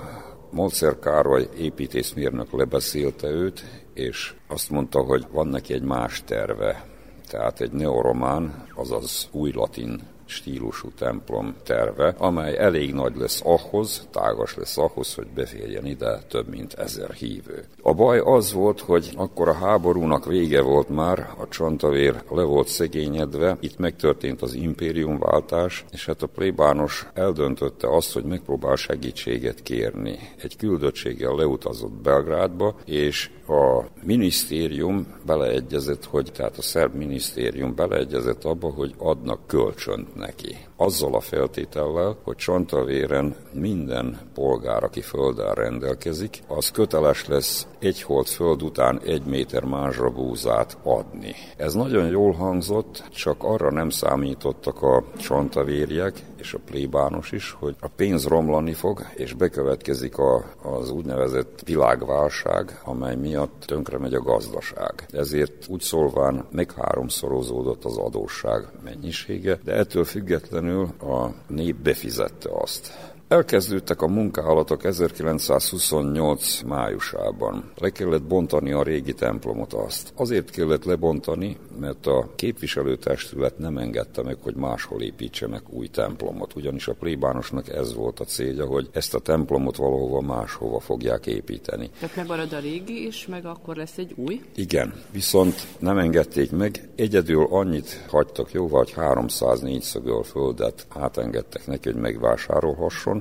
Molzer 0.51 0.99
Károly 0.99 1.49
építészmérnök 1.57 2.53
lebeszélte 2.53 3.28
őt, 3.28 3.64
és 3.95 4.35
azt 4.49 4.70
mondta, 4.70 5.03
hogy 5.03 5.26
van 5.32 5.47
neki 5.47 5.74
egy 5.74 5.82
más 5.82 6.22
terve, 6.24 6.87
tehát 7.28 7.61
egy 7.61 7.72
neoromán, 7.72 8.66
azaz 8.74 9.28
új 9.32 9.53
latin 9.53 10.01
stílusú 10.27 10.89
templom 10.99 11.55
terve, 11.62 12.14
amely 12.18 12.59
elég 12.59 12.93
nagy 12.95 13.16
lesz 13.16 13.43
ahhoz, 13.45 14.09
tágas 14.11 14.57
lesz 14.57 14.79
ahhoz, 14.79 15.14
hogy 15.14 15.27
beférjen 15.35 15.87
ide 15.87 16.22
több 16.29 16.49
mint 16.49 16.72
ezer 16.72 17.11
hívő. 17.11 17.64
A 17.83 17.95
baj 17.95 18.18
az 18.18 18.53
volt, 18.53 18.81
hogy 18.81 19.11
akkor 19.16 19.49
a 19.49 19.55
háborúnak 19.55 20.27
vége 20.27 20.61
volt 20.61 20.89
már, 20.89 21.18
a 21.39 21.49
csantavér 21.49 22.22
le 22.31 22.43
volt 22.43 22.68
szegényedve, 22.68 23.57
itt 23.61 23.79
megtörtént 23.79 24.43
az 24.43 24.55
impériumváltás, 24.55 25.85
és 25.91 26.07
hát 26.07 26.22
a 26.22 26.27
plébános 26.27 27.07
eldöntötte 27.14 27.89
azt, 27.89 28.12
hogy 28.12 28.25
megpróbál 28.25 28.77
segítséget 28.77 29.62
kérni. 29.62 30.18
Egy 30.43 30.57
küldöttséggel 30.57 31.35
leutazott 31.35 31.93
Belgrádba, 32.03 32.75
és 32.85 33.31
a 33.49 33.85
minisztérium 34.03 35.07
beleegyezett, 35.27 36.05
hogy 36.05 36.31
tehát 36.33 36.59
a 36.59 36.62
szerb 36.62 36.95
minisztérium 36.95 37.75
beleegyezett 37.75 38.45
abba, 38.45 38.70
hogy 38.70 38.95
adnak 38.99 39.47
kölcsönt 39.47 40.13
neki. 40.14 40.56
Azzal 40.76 41.14
a 41.14 41.20
feltétellel, 41.20 42.16
hogy 42.22 42.36
Csantavéren 42.36 43.34
minden 43.52 44.20
polgár, 44.34 44.84
aki 44.84 45.00
földdel 45.00 45.54
rendelkezik, 45.54 46.42
az 46.46 46.70
köteles 46.70 47.26
lesz 47.26 47.66
egy 47.78 48.02
holt 48.02 48.28
föld 48.28 48.62
után 48.62 49.00
egy 49.04 49.24
méter 49.24 49.64
mázsra 49.64 50.10
búzát 50.10 50.76
adni. 50.82 51.34
Ez 51.56 51.74
nagyon 51.74 52.06
jól 52.06 52.32
hangzott, 52.32 53.04
csak 53.10 53.42
arra 53.42 53.70
nem 53.70 53.90
számítottak 53.90 54.82
a 54.82 55.04
csantavérjek 55.16 56.22
és 56.45 56.55
a 56.55 56.59
plébános 56.64 57.32
is, 57.32 57.51
hogy 57.51 57.76
a 57.80 57.88
pénz 57.88 58.26
romlani 58.26 58.72
fog, 58.72 59.07
és 59.14 59.32
bekövetkezik 59.32 60.18
a, 60.18 60.45
az 60.62 60.90
úgynevezett 60.90 61.62
világválság, 61.64 62.80
amely 62.84 63.16
miatt 63.16 63.62
tönkre 63.66 63.99
megy 63.99 64.14
a 64.14 64.22
gazdaság. 64.22 65.07
Ezért 65.11 65.66
úgy 65.68 65.80
szólván 65.80 66.45
megháromszorozódott 66.51 67.84
az 67.84 67.97
adósság 67.97 68.66
mennyisége, 68.82 69.59
de 69.64 69.72
ettől 69.72 70.05
függetlenül 70.05 70.88
a 71.01 71.28
nép 71.47 71.76
befizette 71.76 72.49
azt. 72.53 73.13
Elkezdődtek 73.29 74.03
a 74.03 74.07
munkálatok 74.07 74.85
1928 74.85 76.62
májusában. 76.62 77.70
Le 77.79 77.91
kellett 77.91 78.22
bontani 78.22 78.72
a 78.72 78.83
régi 78.83 79.12
templomot 79.12 79.72
azt. 79.72 80.12
Azért 80.16 80.51
kellett 80.51 80.85
lebontani, 80.85 81.57
mert 81.81 82.07
a 82.07 82.29
képviselőtestület 82.35 83.59
nem 83.59 83.79
engedte 83.79 84.22
meg, 84.22 84.37
hogy 84.43 84.55
máshol 84.55 85.03
építsenek 85.03 85.62
új 85.70 85.87
templomot. 85.87 86.57
Ugyanis 86.57 86.89
a 86.89 86.95
plébánosnak 86.95 87.68
ez 87.68 87.95
volt 87.95 88.20
a 88.20 88.25
célja, 88.25 88.66
hogy 88.66 88.89
ezt 88.93 89.14
a 89.14 89.18
templomot 89.18 89.77
valahova 89.77 90.20
máshova 90.20 90.81
fogják 90.81 91.27
építeni. 91.27 91.91
Tehát 92.01 92.16
megmarad 92.16 92.53
a 92.53 92.59
régi 92.59 93.07
is, 93.07 93.27
meg 93.27 93.47
akkor 93.47 93.77
lesz 93.77 93.99
egy 93.99 94.12
új? 94.16 94.41
Igen, 94.55 94.95
viszont 95.12 95.66
nem 95.79 95.99
engedték 95.99 96.51
meg. 96.51 96.89
Egyedül 96.97 97.47
annyit 97.51 98.05
hagytak 98.09 98.53
jó, 98.53 98.66
hogy 98.66 98.93
304 98.93 99.83
szögöl 99.83 100.22
földet 100.22 100.87
átengedtek 100.89 101.66
neki, 101.66 101.91
hogy 101.91 102.01
megvásárolhasson, 102.01 103.13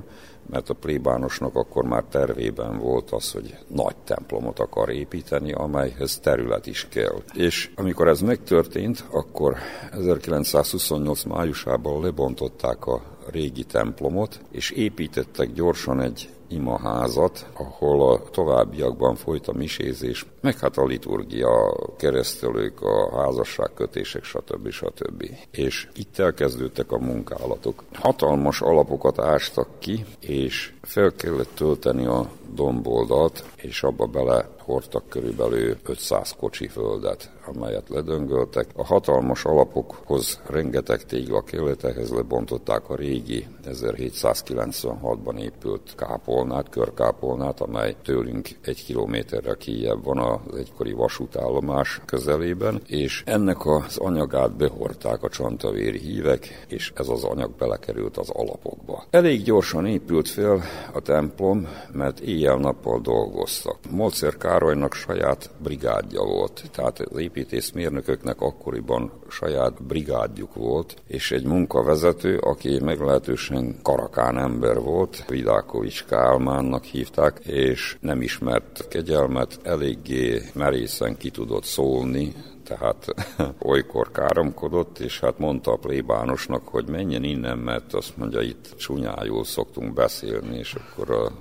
mert 0.50 0.70
a 0.70 0.74
plébánosnak 0.74 1.56
akkor 1.56 1.84
már 1.84 2.04
tervében 2.10 2.78
volt 2.80 3.12
az, 3.12 3.32
hogy 3.32 3.58
nagy 3.68 3.96
templomot 4.04 4.60
akar 4.60 4.90
építeni, 4.90 5.52
amelyhez 5.52 6.20
terület 6.20 6.68
is 6.68 6.88
kell. 6.90 7.22
És 7.34 7.72
amikor 7.76 8.08
ez 8.08 8.22
megtörtént, 8.22 9.04
akkor 9.12 9.56
1928 9.92 11.24
májusában 11.24 12.02
lebontották 12.02 12.86
a 12.86 13.02
régi 13.32 13.64
templomot, 13.64 14.40
és 14.52 14.70
építettek 14.70 15.54
gyorsan 15.54 16.02
egy 16.02 16.30
imaházat, 16.54 17.46
ahol 17.54 18.12
a 18.12 18.22
továbbiakban 18.30 19.16
folyt 19.16 19.48
a 19.48 19.54
misézés, 19.54 20.26
meg 20.42 20.60
hát 20.60 20.78
a 20.78 20.86
liturgia, 20.86 21.68
a 21.68 21.96
keresztelők, 21.96 22.82
a 22.82 23.22
házasságkötések, 23.22 24.24
stb. 24.24 24.70
stb. 24.70 25.30
És 25.52 25.90
itt 25.96 26.20
elkezdődtek 26.20 26.92
a 26.92 26.98
munkálatok. 26.98 27.84
Hatalmas 27.94 28.62
alapokat 28.62 29.20
ástak 29.20 29.68
ki, 29.80 30.06
és 30.20 30.74
fel 30.82 31.14
kellett 31.16 31.56
tölteni 31.56 32.06
a 32.06 32.30
domboldalt, 32.54 33.44
és 33.56 33.84
abba 33.84 34.06
bele 34.06 34.50
hordtak 34.58 35.10
körülbelül 35.10 35.78
500 35.84 36.36
kocsi 36.40 36.68
földet, 36.68 37.32
amelyet 37.46 37.90
ledöngöltek. 37.90 38.68
A 38.76 38.86
hatalmas 38.86 39.46
alapokhoz 39.46 40.40
rengeteg 40.48 41.04
tégla 41.04 41.42
kellett, 41.42 41.84
ehhez 41.84 42.10
lebontották 42.10 42.90
a 42.90 42.96
régi 42.96 43.48
1796-ban 43.66 45.40
épült 45.40 45.94
kápolnát, 45.96 46.70
körkápolnát, 46.70 47.60
amely 47.60 47.96
tőlünk 48.04 48.50
egy 48.62 48.86
kilométerre 48.86 49.56
kijebb 49.56 50.04
van 50.04 50.18
az 50.18 50.58
egykori 50.58 50.92
vasútállomás 50.92 52.02
közelében, 52.06 52.82
és 52.88 53.24
ennek 53.26 53.66
az 53.66 53.98
anyagát 53.98 54.56
behordták 54.56 55.24
a 55.24 55.30
csantavéri 55.30 56.00
hívek, 56.00 56.66
és 56.68 56.92
ez 56.96 57.08
az 57.08 57.24
anyag 57.24 57.52
belekerült 57.58 58.18
az 58.18 58.30
alapokba. 58.30 59.04
Elég 59.10 59.44
gyorsan 59.44 59.86
épült 59.86 60.28
fel 60.30 60.62
a 60.94 61.00
templom, 61.02 61.68
mert 61.92 62.20
éjjel-nappal 62.20 63.00
dolgoztak. 63.00 63.78
Molcer 63.90 64.38
Károlynak 64.38 64.94
saját 64.94 65.50
brigádja 65.64 66.24
volt, 66.24 66.64
tehát 66.72 67.00
az 67.00 67.18
építészmérnököknek 67.34 68.42
akkoriban 68.42 69.12
saját 69.30 69.84
brigádjuk 69.84 70.54
volt, 70.54 70.96
és 71.08 71.32
egy 71.32 71.46
munkavezető, 71.46 72.38
aki 72.38 72.80
meglehetősen 72.80 73.76
karakán 73.82 74.38
ember 74.38 74.80
volt, 74.80 75.26
Vidákovics 75.28 76.06
Kálmánnak 76.06 76.84
hívták, 76.84 77.40
és 77.46 77.98
nem 78.00 78.22
ismert 78.22 78.88
kegyelmet, 78.88 79.60
eléggé 79.64 80.42
merészen 80.54 81.18
ki 81.18 81.30
tudott 81.30 81.64
szólni, 81.64 82.34
tehát 82.64 83.06
olykor 83.72 84.12
káromkodott, 84.12 85.00
és 85.00 85.20
hát 85.20 85.40
mondta 85.40 85.72
a 85.72 85.78
plébánosnak, 85.78 86.68
hogy 86.68 86.86
menjen 86.88 87.24
innen, 87.24 87.58
mert 87.58 87.94
azt 87.94 88.18
mondja, 88.18 88.42
itt 88.42 88.74
csúnyájul 88.78 89.44
szoktunk 89.44 89.94
beszélni, 89.94 90.58
és 90.58 90.74
akkor 90.76 91.12
a 91.12 91.32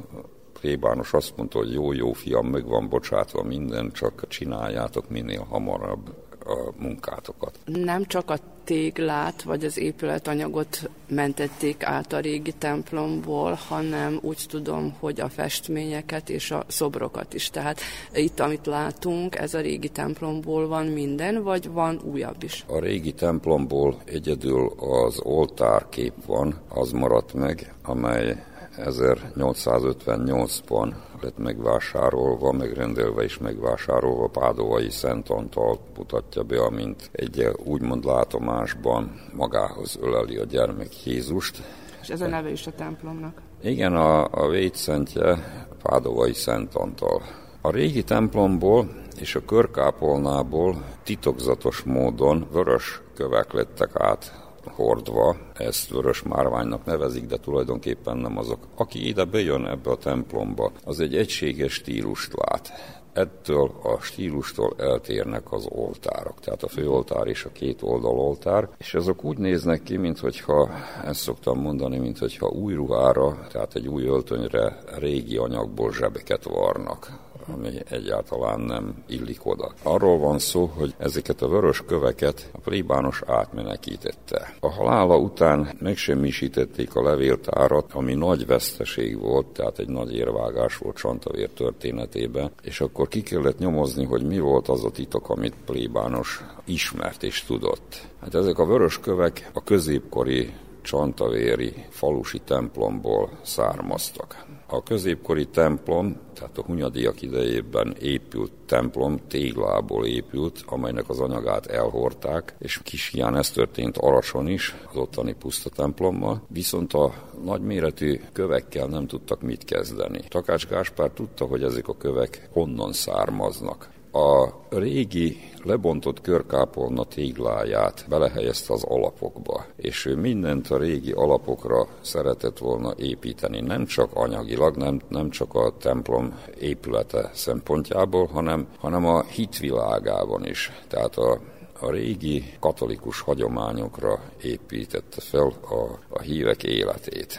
plébános 0.62 1.12
azt 1.12 1.36
mondta, 1.36 1.58
hogy 1.58 1.72
jó, 1.72 1.92
jó 1.92 2.12
fiam, 2.12 2.46
meg 2.46 2.66
van 2.66 2.88
bocsátva 2.88 3.42
minden, 3.42 3.90
csak 3.92 4.28
csináljátok 4.28 5.10
minél 5.10 5.46
hamarabb 5.50 6.14
a 6.44 6.72
munkátokat. 6.78 7.58
Nem 7.64 8.04
csak 8.04 8.30
a 8.30 8.36
téglát 8.64 9.42
vagy 9.42 9.64
az 9.64 9.78
épületanyagot 9.78 10.90
mentették 11.08 11.84
át 11.84 12.12
a 12.12 12.18
régi 12.18 12.52
templomból, 12.52 13.58
hanem 13.68 14.18
úgy 14.22 14.46
tudom, 14.48 14.94
hogy 14.98 15.20
a 15.20 15.28
festményeket 15.28 16.30
és 16.30 16.50
a 16.50 16.64
szobrokat 16.66 17.34
is. 17.34 17.50
Tehát 17.50 17.80
itt, 18.12 18.40
amit 18.40 18.66
látunk, 18.66 19.36
ez 19.36 19.54
a 19.54 19.60
régi 19.60 19.88
templomból 19.88 20.68
van 20.68 20.86
minden, 20.86 21.42
vagy 21.42 21.68
van 21.68 22.00
újabb 22.04 22.42
is? 22.42 22.64
A 22.68 22.78
régi 22.78 23.12
templomból 23.12 24.00
egyedül 24.04 24.72
az 24.78 25.20
oltárkép 25.20 26.12
van, 26.26 26.60
az 26.68 26.90
maradt 26.90 27.34
meg, 27.34 27.74
amely 27.82 28.50
1858-ban 28.76 30.94
lett 31.20 31.38
megvásárolva, 31.38 32.52
megrendelve 32.52 33.22
és 33.22 33.38
megvásárolva 33.38 34.26
Pádovai 34.26 34.90
Szent 34.90 35.28
Antal 35.28 35.78
mutatja 35.96 36.42
be, 36.42 36.62
amint 36.62 37.10
egy 37.12 37.48
úgymond 37.64 38.04
látomásban 38.04 39.20
magához 39.32 39.98
öleli 40.00 40.36
a 40.36 40.44
gyermek 40.44 41.04
Jézust. 41.04 41.62
És 42.02 42.08
ez 42.08 42.20
a 42.20 42.26
neve 42.26 42.50
is 42.50 42.66
a 42.66 42.72
templomnak? 42.72 43.40
Igen, 43.62 43.96
a, 43.96 44.28
a 44.30 44.48
védszentje 44.48 45.38
Pádovai 45.82 46.32
Szent 46.32 46.74
Antal. 46.74 47.22
A 47.60 47.70
régi 47.70 48.02
templomból 48.02 48.88
és 49.20 49.34
a 49.34 49.44
körkápolnából 49.44 50.84
titokzatos 51.04 51.82
módon 51.82 52.48
vörös 52.52 53.02
kövek 53.14 53.52
lettek 53.52 53.90
át 53.94 54.41
hordva, 54.64 55.36
ezt 55.54 55.88
vörös 55.88 56.22
márványnak 56.22 56.84
nevezik, 56.84 57.26
de 57.26 57.36
tulajdonképpen 57.36 58.16
nem 58.16 58.38
azok. 58.38 58.58
Aki 58.76 59.06
ide 59.08 59.24
bejön 59.24 59.66
ebbe 59.66 59.90
a 59.90 59.96
templomba, 59.96 60.72
az 60.84 61.00
egy 61.00 61.16
egységes 61.16 61.72
stílust 61.72 62.32
lát. 62.34 62.72
Ettől 63.12 63.70
a 63.82 64.00
stílustól 64.00 64.74
eltérnek 64.78 65.52
az 65.52 65.66
oltárok, 65.68 66.40
tehát 66.40 66.62
a 66.62 66.68
főoltár 66.68 67.26
és 67.26 67.44
a 67.44 67.52
két 67.52 67.82
oldal 67.82 68.18
oltár, 68.18 68.68
és 68.78 68.94
azok 68.94 69.24
úgy 69.24 69.38
néznek 69.38 69.82
ki, 69.82 69.96
mintha, 69.96 70.70
ezt 71.04 71.20
szoktam 71.20 71.60
mondani, 71.60 71.98
mintha 71.98 72.48
új 72.48 72.74
ruhára, 72.74 73.46
tehát 73.50 73.74
egy 73.74 73.88
új 73.88 74.04
öltönyre 74.04 74.78
régi 74.98 75.36
anyagból 75.36 75.92
zsebeket 75.92 76.44
varnak 76.44 77.21
ami 77.46 77.68
egyáltalán 77.88 78.60
nem 78.60 78.94
illik 79.06 79.46
oda. 79.46 79.72
Arról 79.82 80.18
van 80.18 80.38
szó, 80.38 80.70
hogy 80.76 80.94
ezeket 80.98 81.42
a 81.42 81.48
vörös 81.48 81.82
köveket 81.86 82.50
a 82.52 82.58
plébános 82.58 83.22
átmenekítette. 83.26 84.54
A 84.60 84.70
halála 84.70 85.16
után 85.16 85.76
megsemmisítették 85.80 86.94
a 86.94 87.02
levéltárat, 87.02 87.92
ami 87.92 88.14
nagy 88.14 88.46
veszteség 88.46 89.18
volt, 89.18 89.46
tehát 89.46 89.78
egy 89.78 89.88
nagy 89.88 90.14
érvágás 90.14 90.76
volt 90.76 90.96
Csantavér 90.96 91.50
történetében, 91.50 92.50
és 92.62 92.80
akkor 92.80 93.08
ki 93.08 93.22
kellett 93.22 93.58
nyomozni, 93.58 94.04
hogy 94.04 94.26
mi 94.26 94.38
volt 94.38 94.68
az 94.68 94.84
a 94.84 94.90
titok, 94.90 95.28
amit 95.28 95.54
plébános 95.66 96.44
ismert 96.64 97.22
és 97.22 97.44
tudott. 97.44 98.06
Hát 98.20 98.34
ezek 98.34 98.58
a 98.58 98.66
vörös 98.66 99.00
kövek 99.00 99.50
a 99.52 99.62
középkori 99.62 100.52
csantavéri 100.82 101.74
falusi 101.90 102.38
templomból 102.38 103.30
származtak. 103.42 104.44
A 104.66 104.82
középkori 104.82 105.46
templom, 105.46 106.16
tehát 106.34 106.58
a 106.58 106.62
hunyadiak 106.62 107.22
idejében 107.22 107.96
épült 108.00 108.52
templom 108.66 109.18
téglából 109.28 110.06
épült, 110.06 110.62
amelynek 110.66 111.08
az 111.08 111.20
anyagát 111.20 111.66
elhordták, 111.66 112.54
és 112.58 112.80
kis 112.82 113.08
hián 113.08 113.36
ez 113.36 113.50
történt 113.50 113.98
Arason 113.98 114.48
is, 114.48 114.76
az 114.90 114.96
ottani 114.96 115.34
puszta 115.34 115.68
templommal, 115.68 116.42
viszont 116.48 116.92
a 116.92 117.14
nagyméretű 117.44 118.20
kövekkel 118.32 118.86
nem 118.86 119.06
tudtak 119.06 119.42
mit 119.42 119.64
kezdeni. 119.64 120.20
Takács 120.28 120.66
Gáspár 120.66 121.10
tudta, 121.10 121.44
hogy 121.44 121.62
ezek 121.62 121.88
a 121.88 121.96
kövek 121.96 122.48
honnan 122.52 122.92
származnak. 122.92 123.91
A 124.12 124.48
régi 124.68 125.40
lebontott 125.62 126.20
körkápolna 126.20 127.04
tégláját 127.04 128.04
belehelyezte 128.08 128.72
az 128.72 128.82
alapokba, 128.82 129.64
és 129.76 130.06
ő 130.06 130.16
mindent 130.16 130.70
a 130.70 130.78
régi 130.78 131.12
alapokra 131.12 131.86
szeretett 132.00 132.58
volna 132.58 132.94
építeni, 132.96 133.60
nem 133.60 133.86
csak 133.86 134.10
anyagilag, 134.14 134.76
nem, 134.76 135.00
nem 135.08 135.30
csak 135.30 135.54
a 135.54 135.76
templom 135.78 136.40
épülete 136.60 137.30
szempontjából, 137.34 138.26
hanem, 138.26 138.66
hanem 138.78 139.06
a 139.06 139.22
hitvilágában 139.22 140.46
is. 140.46 140.72
Tehát 140.88 141.16
a 141.16 141.40
a 141.82 141.90
régi 141.90 142.44
katolikus 142.60 143.20
hagyományokra 143.20 144.20
építette 144.42 145.20
fel 145.20 145.52
a, 145.60 145.98
a 146.08 146.20
hívek 146.20 146.62
életét 146.62 147.38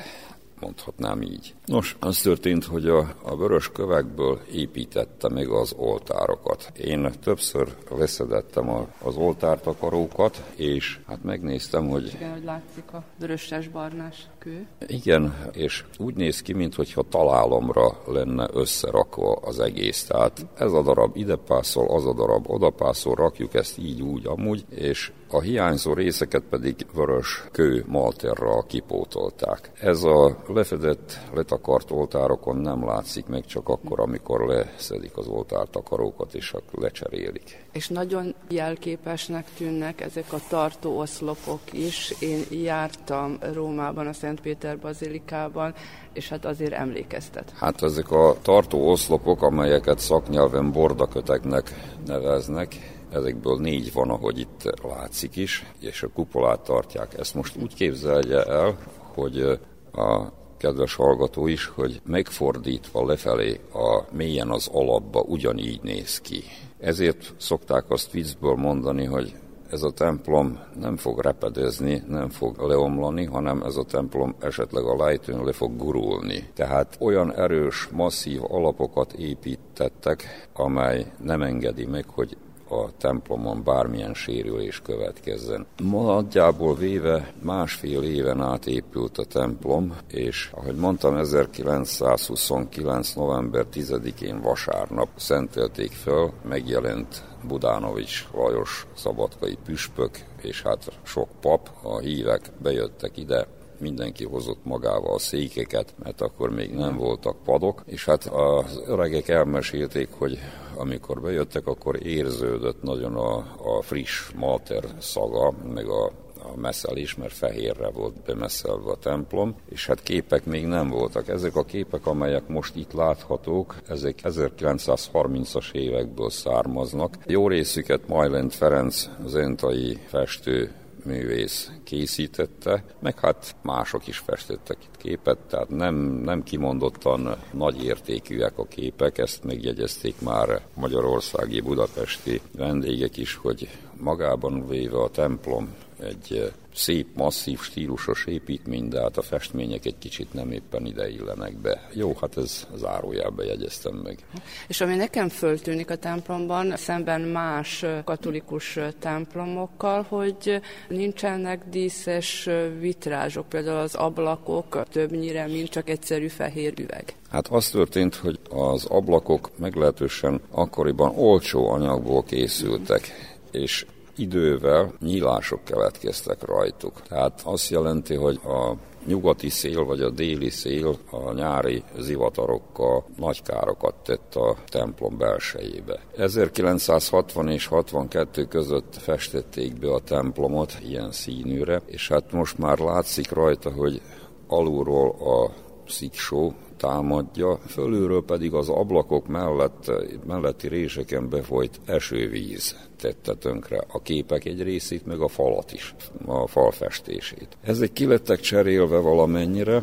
mondhatnám 0.59 1.21
így. 1.21 1.53
Nos, 1.65 1.95
az 1.99 2.21
történt, 2.21 2.65
hogy 2.65 2.87
a, 2.87 3.13
a 3.21 3.35
vörös 3.35 3.71
kövekből 3.71 4.39
építette 4.51 5.29
meg 5.29 5.49
az 5.49 5.73
oltárokat. 5.77 6.71
Én 6.77 7.11
többször 7.23 7.75
leszedettem 7.97 8.69
a, 8.69 8.87
az 9.03 9.15
oltártakarókat, 9.15 10.43
és 10.55 10.99
hát 11.07 11.23
megnéztem, 11.23 11.89
hogy... 11.89 12.11
Igen, 12.15 12.31
hogy 12.31 12.43
látszik 12.43 12.93
a 12.93 13.03
vöröses-barnás 13.19 14.27
kő. 14.39 14.67
Igen, 14.87 15.35
és 15.51 15.85
úgy 15.97 16.15
néz 16.15 16.41
ki, 16.41 16.53
mintha 16.53 17.03
találomra 17.09 18.01
lenne 18.05 18.47
összerakva 18.53 19.33
az 19.33 19.59
egész. 19.59 20.03
Tehát 20.03 20.45
ez 20.57 20.71
a 20.71 20.81
darab 20.81 21.17
ide 21.17 21.35
pászol, 21.35 21.87
az 21.89 22.05
a 22.05 22.13
darab 22.13 22.49
oda 22.49 22.69
pászol, 22.69 23.15
rakjuk 23.15 23.53
ezt 23.53 23.77
így, 23.77 24.01
úgy, 24.01 24.27
amúgy, 24.27 24.65
és 24.69 25.11
a 25.33 25.41
hiányzó 25.41 25.93
részeket 25.93 26.43
pedig 26.49 26.75
vörös 26.93 27.43
kő 27.51 27.83
malterral 27.87 28.65
kipótolták. 28.65 29.71
Ez 29.79 30.03
a 30.03 30.37
lefedett, 30.47 31.19
letakart 31.53 31.91
oltárokon 31.91 32.57
nem 32.57 32.85
látszik 32.85 33.25
meg 33.25 33.45
csak 33.45 33.69
akkor, 33.69 33.99
amikor 33.99 34.45
leszedik 34.45 35.17
az 35.17 35.27
oltártakarókat 35.27 36.33
és 36.33 36.55
lecserélik. 36.71 37.65
És 37.71 37.87
nagyon 37.87 38.35
jelképesnek 38.49 39.45
tűnnek 39.57 40.01
ezek 40.01 40.33
a 40.33 40.37
tartó 40.49 40.99
oszlopok 40.99 41.59
is. 41.71 42.15
Én 42.19 42.43
jártam 42.49 43.37
Rómában, 43.53 44.07
a 44.07 44.13
Szent 44.13 44.41
Péter 44.41 44.79
bazilikában, 44.79 45.73
és 46.13 46.29
hát 46.29 46.45
azért 46.45 46.73
emlékeztet. 46.73 47.53
Hát 47.55 47.81
ezek 47.81 48.11
a 48.11 48.35
tartó 48.41 48.89
oszlopok, 48.89 49.41
amelyeket 49.41 49.99
szaknyelven 49.99 50.71
bordaköteknek 50.71 51.73
neveznek, 52.05 52.75
ezekből 53.11 53.59
négy 53.59 53.93
van, 53.93 54.09
ahogy 54.09 54.39
itt 54.39 54.73
látszik 54.83 55.35
is, 55.35 55.65
és 55.79 56.03
a 56.03 56.09
kupolát 56.13 56.59
tartják. 56.59 57.19
Ezt 57.19 57.35
most 57.35 57.55
úgy 57.55 57.73
képzelje 57.73 58.43
el, 58.43 58.77
hogy 59.13 59.59
a 59.93 60.41
kedves 60.63 60.95
hallgató 60.95 61.47
is, 61.47 61.65
hogy 61.65 62.01
megfordítva 62.05 63.05
lefelé 63.05 63.59
a 63.73 64.01
mélyen 64.11 64.49
az 64.49 64.69
alapba 64.71 65.21
ugyanígy 65.21 65.79
néz 65.81 66.19
ki. 66.19 66.43
Ezért 66.79 67.33
szokták 67.37 67.89
azt 67.89 68.11
viccből 68.11 68.55
mondani, 68.55 69.05
hogy 69.05 69.33
ez 69.69 69.81
a 69.83 69.91
templom 69.91 70.59
nem 70.79 70.97
fog 70.97 71.21
repedezni, 71.21 72.03
nem 72.07 72.29
fog 72.29 72.61
leomlani, 72.61 73.25
hanem 73.25 73.61
ez 73.61 73.75
a 73.75 73.83
templom 73.83 74.35
esetleg 74.39 74.83
a 74.83 74.95
lejtőn 74.95 75.43
le 75.43 75.51
fog 75.51 75.77
gurulni. 75.77 76.49
Tehát 76.53 76.97
olyan 76.99 77.33
erős, 77.35 77.87
masszív 77.91 78.41
alapokat 78.43 79.13
építettek, 79.13 80.49
amely 80.53 81.11
nem 81.23 81.41
engedi 81.41 81.85
meg, 81.85 82.05
hogy 82.07 82.37
a 82.73 82.91
templomon 82.97 83.63
bármilyen 83.63 84.13
sérülés 84.13 84.81
következzen. 84.81 85.65
Ma 85.83 86.03
nagyjából 86.03 86.75
véve 86.75 87.33
másfél 87.41 88.01
éven 88.01 88.41
át 88.41 88.65
épült 88.65 89.17
a 89.17 89.25
templom, 89.25 89.97
és 90.07 90.51
ahogy 90.53 90.75
mondtam, 90.75 91.17
1929. 91.17 93.13
november 93.13 93.65
10-én 93.73 94.41
vasárnap 94.41 95.09
szentelték 95.15 95.91
föl, 95.91 96.31
megjelent 96.47 97.23
Budánovics 97.47 98.27
Lajos 98.33 98.87
szabadkai 98.95 99.57
püspök, 99.65 100.19
és 100.41 100.61
hát 100.61 100.99
sok 101.03 101.29
pap, 101.41 101.69
a 101.81 101.97
hívek 101.97 102.51
bejöttek 102.61 103.17
ide, 103.17 103.47
mindenki 103.79 104.25
hozott 104.25 104.65
magával 104.65 105.13
a 105.13 105.19
székeket, 105.19 105.93
mert 106.03 106.21
akkor 106.21 106.49
még 106.49 106.73
nem 106.73 106.97
voltak 106.97 107.43
padok, 107.43 107.83
és 107.85 108.05
hát 108.05 108.25
az 108.25 108.81
öregek 108.87 109.27
elmesélték, 109.27 110.09
hogy 110.17 110.39
amikor 110.75 111.21
bejöttek, 111.21 111.67
akkor 111.67 112.05
érződött 112.05 112.81
nagyon 112.81 113.15
a, 113.15 113.35
a 113.77 113.81
friss 113.81 114.31
malter 114.35 114.83
szaga, 114.99 115.53
meg 115.73 115.87
a 115.87 116.11
a 116.43 116.59
messzelés, 116.59 117.15
mert 117.15 117.33
fehérre 117.33 117.89
volt 117.89 118.21
bemesszelve 118.25 118.91
a 118.91 118.95
templom, 118.95 119.55
és 119.69 119.85
hát 119.85 120.03
képek 120.03 120.45
még 120.45 120.65
nem 120.65 120.89
voltak. 120.89 121.27
Ezek 121.27 121.55
a 121.55 121.63
képek, 121.63 122.05
amelyek 122.05 122.47
most 122.47 122.75
itt 122.75 122.93
láthatók, 122.93 123.75
ezek 123.87 124.19
1930-as 124.23 125.73
évekből 125.73 126.29
származnak. 126.29 127.17
Jó 127.25 127.47
részüket 127.47 128.07
Majlent 128.07 128.53
Ferenc, 128.53 129.09
zentai 129.25 129.97
festő 130.07 130.71
művész 131.05 131.71
készítette, 131.83 132.83
meg 132.99 133.19
hát 133.19 133.55
mások 133.61 134.07
is 134.07 134.17
festettek 134.17 134.77
itt 134.81 134.97
képet, 134.97 135.37
tehát 135.37 135.69
nem, 135.69 135.95
nem 135.95 136.43
kimondottan 136.43 137.37
nagy 137.51 137.83
értékűek 137.83 138.57
a 138.57 138.65
képek, 138.65 139.17
ezt 139.17 139.43
megjegyezték 139.43 140.21
már 140.21 140.61
magyarországi, 140.73 141.61
budapesti 141.61 142.41
vendégek 142.57 143.17
is, 143.17 143.35
hogy 143.35 143.69
magában 143.97 144.67
véve 144.67 144.97
a 144.97 145.09
templom 145.09 145.75
egy 146.03 146.51
szép, 146.73 147.07
masszív, 147.15 147.59
stílusos 147.59 148.25
építmény, 148.25 148.87
de 148.87 149.01
hát 149.01 149.17
a 149.17 149.21
festmények 149.21 149.85
egy 149.85 149.97
kicsit 149.97 150.33
nem 150.33 150.51
éppen 150.51 150.85
ide 150.85 151.09
illenek 151.09 151.57
be. 151.57 151.89
Jó, 151.93 152.15
hát 152.21 152.37
ez 152.37 152.67
zárójelbe 152.75 153.43
jegyeztem 153.43 153.93
meg. 153.93 154.25
És 154.67 154.81
ami 154.81 154.95
nekem 154.95 155.29
föltűnik 155.29 155.89
a 155.89 155.95
templomban, 155.95 156.75
szemben 156.75 157.21
más 157.21 157.85
katolikus 158.03 158.79
templomokkal, 158.99 160.01
hogy 160.01 160.61
nincsenek 160.89 161.63
díszes 161.69 162.49
vitrázsok, 162.79 163.49
például 163.49 163.77
az 163.77 163.95
ablakok 163.95 164.83
többnyire, 164.91 165.47
mint 165.47 165.69
csak 165.69 165.89
egyszerű 165.89 166.27
fehér 166.27 166.73
üveg. 166.79 167.15
Hát 167.29 167.47
az 167.47 167.69
történt, 167.69 168.15
hogy 168.15 168.39
az 168.49 168.85
ablakok 168.85 169.51
meglehetősen 169.57 170.41
akkoriban 170.51 171.15
olcsó 171.15 171.69
anyagból 171.69 172.23
készültek, 172.23 173.11
és 173.51 173.85
idővel 174.15 174.93
nyílások 174.99 175.63
keletkeztek 175.63 176.45
rajtuk. 176.45 177.01
Tehát 177.01 177.41
azt 177.43 177.69
jelenti, 177.69 178.15
hogy 178.15 178.39
a 178.45 178.75
nyugati 179.05 179.49
szél 179.49 179.85
vagy 179.85 180.01
a 180.01 180.09
déli 180.09 180.49
szél 180.49 180.97
a 181.11 181.33
nyári 181.33 181.83
zivatarokkal 181.99 183.05
nagy 183.17 183.41
károkat 183.41 183.95
tett 184.03 184.35
a 184.35 184.55
templom 184.67 185.17
belsejébe. 185.17 185.99
1960 186.17 187.49
és 187.49 187.65
62 187.65 188.45
között 188.45 188.95
festették 188.97 189.79
be 189.79 189.93
a 189.93 189.99
templomot 189.99 190.77
ilyen 190.81 191.11
színűre, 191.11 191.81
és 191.85 192.07
hát 192.07 192.31
most 192.31 192.57
már 192.57 192.79
látszik 192.79 193.31
rajta, 193.31 193.71
hogy 193.71 194.01
alulról 194.47 195.09
a 195.09 195.51
sziksó 195.87 196.53
támadja, 196.83 197.57
fölülről 197.67 198.23
pedig 198.25 198.53
az 198.53 198.69
ablakok 198.69 199.27
mellett, 199.27 199.91
melletti 200.27 200.67
réseken 200.67 201.29
befolyt 201.29 201.79
esővíz 201.85 202.75
tette 202.99 203.33
tönkre 203.33 203.83
a 203.91 204.01
képek 204.01 204.45
egy 204.45 204.63
részét, 204.63 205.05
meg 205.05 205.19
a 205.19 205.27
falat 205.27 205.73
is, 205.73 205.95
a 206.25 206.47
falfestését. 206.47 207.57
Ezek 207.61 207.93
kilettek 207.93 208.39
cserélve 208.39 208.97
valamennyire, 208.97 209.81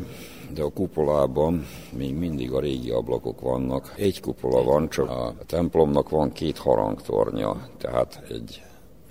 de 0.55 0.63
a 0.63 0.73
kupolában 0.73 1.67
még 1.97 2.15
mindig 2.15 2.53
a 2.53 2.61
régi 2.61 2.91
ablakok 2.91 3.41
vannak. 3.41 3.95
Egy 3.97 4.21
kupola 4.21 4.63
van, 4.63 4.89
csak 4.89 5.11
a 5.11 5.35
templomnak 5.47 6.09
van 6.09 6.33
két 6.33 6.59
harangtornya, 6.59 7.69
tehát 7.79 8.23
egy 8.29 8.63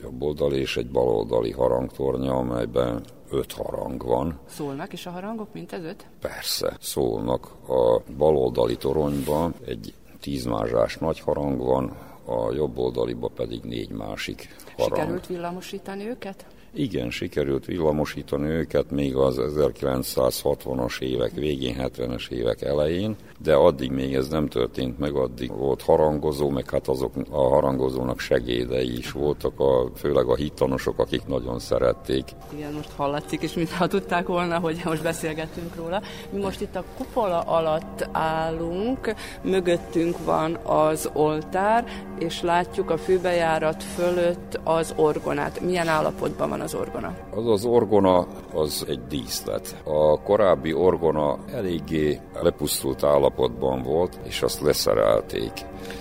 jobboldali 0.01 0.59
és 0.59 0.77
egy 0.77 0.89
baloldali 0.89 1.51
harangtornya, 1.51 2.33
amelyben 2.33 3.03
öt 3.31 3.51
harang 3.53 4.03
van. 4.03 4.39
Szólnak 4.49 4.93
is 4.93 5.05
a 5.05 5.09
harangok, 5.09 5.53
mint 5.53 5.73
ez 5.73 5.83
öt? 5.83 6.05
Persze, 6.21 6.77
szólnak. 6.79 7.51
A 7.67 8.01
baloldali 8.17 8.75
toronyban 8.75 9.53
egy 9.65 9.93
tízmázsás 10.19 10.97
nagy 10.97 11.19
harang 11.19 11.57
van, 11.57 11.97
a 12.25 12.53
jobb 12.53 12.77
oldaliba 12.77 13.27
pedig 13.27 13.61
négy 13.63 13.89
másik 13.89 14.55
harang. 14.77 14.95
Sikerült 14.95 15.27
villamosítani 15.27 16.07
őket? 16.07 16.45
Igen, 16.73 17.09
sikerült 17.09 17.65
villamosítani 17.65 18.47
őket 18.47 18.91
még 18.91 19.15
az 19.15 19.39
1960-as 19.39 21.01
évek 21.01 21.31
végén, 21.31 21.75
70-es 21.79 22.29
évek 22.29 22.61
elején, 22.61 23.15
de 23.41 23.53
addig 23.53 23.91
még 23.91 24.13
ez 24.13 24.27
nem 24.27 24.47
történt 24.47 24.99
meg, 24.99 25.13
addig 25.15 25.51
volt 25.51 25.81
harangozó, 25.81 26.49
meg 26.49 26.69
hát 26.69 26.87
azok 26.87 27.13
a 27.29 27.49
harangozónak 27.49 28.19
segédei 28.19 28.97
is 28.97 29.11
voltak, 29.11 29.59
a, 29.59 29.89
főleg 29.95 30.25
a 30.25 30.35
hitanosok, 30.35 30.99
akik 30.99 31.25
nagyon 31.25 31.59
szerették. 31.59 32.23
Igen, 32.53 32.73
most 32.73 32.91
hallatszik, 32.95 33.41
és 33.41 33.53
mintha 33.53 33.87
tudták 33.87 34.27
volna, 34.27 34.59
hogy 34.59 34.81
most 34.83 35.03
beszélgetünk 35.03 35.75
róla. 35.75 36.01
Mi 36.29 36.41
most 36.41 36.61
itt 36.61 36.75
a 36.75 36.83
kupola 36.97 37.39
alatt 37.39 38.07
állunk, 38.11 39.13
mögöttünk 39.41 40.25
van 40.25 40.55
az 40.55 41.09
oltár, 41.13 41.85
és 42.19 42.41
látjuk 42.41 42.89
a 42.89 42.97
főbejárat 42.97 43.83
fölött 43.83 44.59
az 44.63 44.93
orgonát. 44.95 45.59
Milyen 45.61 45.87
állapotban 45.87 46.49
van 46.49 46.58
az 46.61 46.73
orgona? 46.73 47.15
Az 47.35 47.47
az 47.47 47.65
orgona 47.65 48.27
az 48.53 48.85
egy 48.87 49.07
díszlet. 49.07 49.81
A 49.83 50.21
korábbi 50.21 50.73
orgona 50.73 51.37
eléggé 51.53 52.19
lepusztult 52.41 53.03
állapotban 53.03 53.81
volt, 53.81 54.19
és 54.23 54.41
azt 54.41 54.61
leszerelték. 54.61 55.51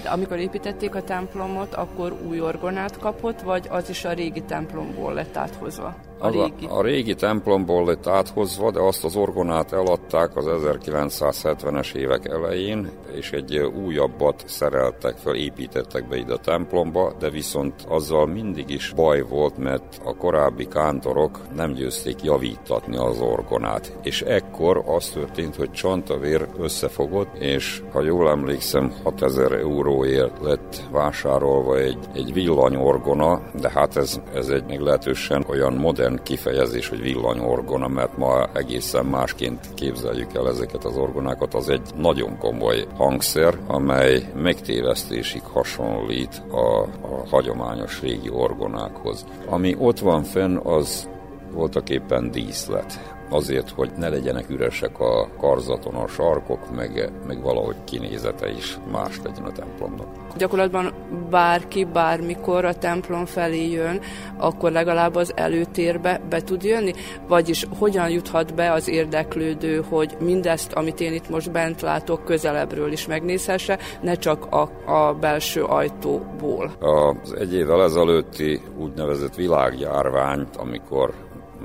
De 0.02 0.08
amikor 0.08 0.38
építették 0.38 0.94
a 0.94 1.02
templomot, 1.02 1.74
akkor 1.74 2.16
új 2.28 2.40
orgonát 2.40 2.98
kapott, 2.98 3.40
vagy 3.40 3.66
az 3.70 3.90
is 3.90 4.04
a 4.04 4.12
régi 4.12 4.42
templomból 4.42 5.12
lett 5.12 5.36
áthozva? 5.36 5.94
A, 6.18 6.26
a, 6.26 6.30
régi. 6.30 6.66
a 6.68 6.82
régi 6.82 7.14
templomból 7.14 7.84
lett 7.84 8.06
áthozva, 8.06 8.70
de 8.70 8.80
azt 8.80 9.04
az 9.04 9.16
orgonát 9.16 9.72
eladták 9.72 10.36
az 10.36 10.46
1970-es 10.48 11.94
évek 11.94 12.28
elején, 12.28 12.90
és 13.14 13.32
egy 13.32 13.58
újabbat 13.58 14.44
szereltek 14.46 15.16
fel, 15.16 15.34
építettek 15.34 16.08
be 16.08 16.16
ide 16.16 16.32
a 16.32 16.38
templomba, 16.38 17.12
de 17.18 17.30
viszont 17.30 17.74
azzal 17.88 18.26
mindig 18.26 18.70
is 18.70 18.92
baj 18.96 19.20
volt, 19.20 19.58
mert 19.58 20.00
a 20.04 20.16
korábbi 20.16 20.66
kántorok 20.66 21.38
nem 21.54 21.72
győzték 21.72 22.22
javítatni 22.22 22.96
az 22.96 23.20
orgonát. 23.20 23.92
És 24.02 24.22
ekkor 24.22 24.82
az 24.86 25.08
történt, 25.08 25.56
hogy 25.56 25.70
Csantavér 25.70 26.46
összefogott, 26.58 27.36
és 27.38 27.82
ha 27.92 28.02
jól 28.02 28.28
emlékszem, 28.28 28.92
6000 29.02 29.52
euróért 29.52 30.40
lett 30.42 30.82
vásárolva 30.90 31.78
egy, 31.78 31.98
egy 32.14 32.32
villanyorgona, 32.32 33.40
de 33.60 33.70
hát 33.70 33.96
ez, 33.96 34.20
ez 34.34 34.48
egy 34.48 34.64
meglehetősen 34.66 35.44
olyan 35.48 35.72
modern 35.72 36.07
modern 36.08 36.22
kifejezés, 36.22 36.88
hogy 36.88 37.00
villanyorgona, 37.00 37.88
mert 37.88 38.16
ma 38.16 38.48
egészen 38.52 39.04
másként 39.04 39.74
képzeljük 39.74 40.34
el 40.34 40.48
ezeket 40.48 40.84
az 40.84 40.96
orgonákat. 40.96 41.54
Az 41.54 41.68
egy 41.68 41.90
nagyon 41.96 42.38
komoly 42.38 42.86
hangszer, 42.96 43.58
amely 43.66 44.32
megtévesztésig 44.34 45.42
hasonlít 45.42 46.42
a, 46.50 46.82
a 46.82 47.26
hagyományos 47.30 48.00
régi 48.00 48.30
orgonákhoz. 48.30 49.26
Ami 49.46 49.76
ott 49.78 49.98
van 49.98 50.22
fenn, 50.22 50.56
az 50.56 51.08
voltak 51.52 51.88
éppen 51.88 52.30
díszlet 52.30 53.16
azért, 53.30 53.70
hogy 53.70 53.90
ne 53.96 54.08
legyenek 54.08 54.50
üresek 54.50 55.00
a 55.00 55.28
karzaton 55.38 55.94
a 55.94 56.06
sarkok, 56.06 56.74
meg, 56.74 57.10
meg 57.26 57.42
valahogy 57.42 57.76
kinézete 57.84 58.50
is 58.50 58.78
más 58.92 59.20
legyen 59.24 59.44
a 59.44 59.52
templomnak. 59.52 60.06
Gyakorlatban 60.36 60.92
bárki 61.30 61.84
bármikor 61.84 62.64
a 62.64 62.74
templom 62.74 63.24
felé 63.24 63.70
jön, 63.70 64.00
akkor 64.36 64.72
legalább 64.72 65.14
az 65.14 65.32
előtérbe 65.36 66.20
be 66.28 66.40
tud 66.40 66.62
jönni? 66.62 66.92
Vagyis 67.28 67.66
hogyan 67.78 68.10
juthat 68.10 68.54
be 68.54 68.72
az 68.72 68.88
érdeklődő, 68.88 69.84
hogy 69.88 70.16
mindezt, 70.20 70.72
amit 70.72 71.00
én 71.00 71.12
itt 71.12 71.28
most 71.28 71.52
bent 71.52 71.80
látok, 71.80 72.24
közelebbről 72.24 72.92
is 72.92 73.06
megnézhesse, 73.06 73.78
ne 74.00 74.14
csak 74.14 74.46
a, 74.52 74.70
a 74.92 75.14
belső 75.14 75.62
ajtóból? 75.62 76.72
Az 76.80 77.32
egy 77.38 77.54
évvel 77.54 77.82
ezelőtti 77.82 78.60
úgynevezett 78.78 79.34
világjárványt, 79.34 80.56
amikor 80.56 81.14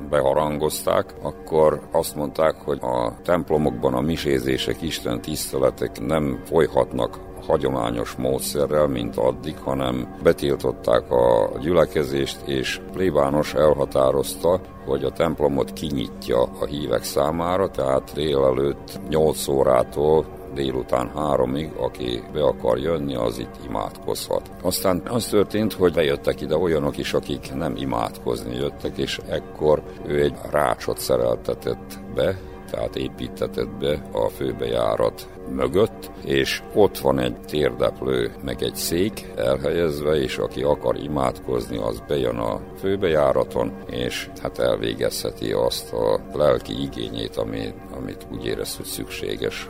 beharangozták, 0.09 1.13
akkor 1.21 1.81
azt 1.91 2.15
mondták, 2.15 2.55
hogy 2.55 2.79
a 2.81 3.13
templomokban 3.23 3.93
a 3.93 4.01
misézések, 4.01 4.81
Isten 4.81 5.21
tiszteletek 5.21 6.05
nem 6.05 6.41
folyhatnak 6.45 7.19
hagyományos 7.47 8.15
módszerrel, 8.15 8.87
mint 8.87 9.17
addig, 9.17 9.57
hanem 9.57 10.15
betiltották 10.23 11.11
a 11.11 11.51
gyülekezést, 11.59 12.41
és 12.45 12.81
plébános 12.91 13.53
elhatározta, 13.53 14.59
hogy 14.85 15.03
a 15.03 15.11
templomot 15.11 15.73
kinyitja 15.73 16.41
a 16.41 16.65
hívek 16.65 17.03
számára, 17.03 17.69
tehát 17.69 18.11
délelőtt 18.13 18.99
8 19.09 19.47
órától 19.47 20.25
délután 20.53 21.11
háromig, 21.15 21.71
aki 21.77 22.23
be 22.33 22.43
akar 22.43 22.77
jönni, 22.77 23.15
az 23.15 23.37
itt 23.37 23.55
imádkozhat. 23.67 24.51
Aztán 24.61 25.01
az 25.05 25.25
történt, 25.25 25.73
hogy 25.73 25.93
bejöttek 25.93 26.41
ide 26.41 26.55
olyanok 26.55 26.97
is, 26.97 27.13
akik 27.13 27.53
nem 27.53 27.75
imádkozni 27.75 28.55
jöttek, 28.55 28.97
és 28.97 29.19
ekkor 29.29 29.83
ő 30.05 30.21
egy 30.21 30.35
rácsot 30.51 30.97
szereltetett 30.97 31.99
be, 32.15 32.37
tehát 32.71 32.95
építetett 32.95 33.69
be 33.69 34.01
a 34.11 34.29
főbejárat 34.29 35.27
mögött, 35.49 36.11
és 36.25 36.61
ott 36.73 36.97
van 36.97 37.19
egy 37.19 37.39
térdeplő, 37.39 38.31
meg 38.43 38.63
egy 38.63 38.75
szék 38.75 39.27
elhelyezve, 39.35 40.15
és 40.15 40.37
aki 40.37 40.63
akar 40.63 40.97
imádkozni, 40.97 41.77
az 41.77 42.03
bejön 42.07 42.37
a 42.37 42.59
főbejáraton, 42.79 43.73
és 43.89 44.29
hát 44.41 44.59
elvégezheti 44.59 45.51
azt 45.51 45.93
a 45.93 46.19
lelki 46.33 46.81
igényét, 46.81 47.35
amit, 47.37 47.75
amit 47.95 48.27
úgy 48.31 48.45
érez, 48.45 48.75
hogy 48.75 48.85
szükséges. 48.85 49.69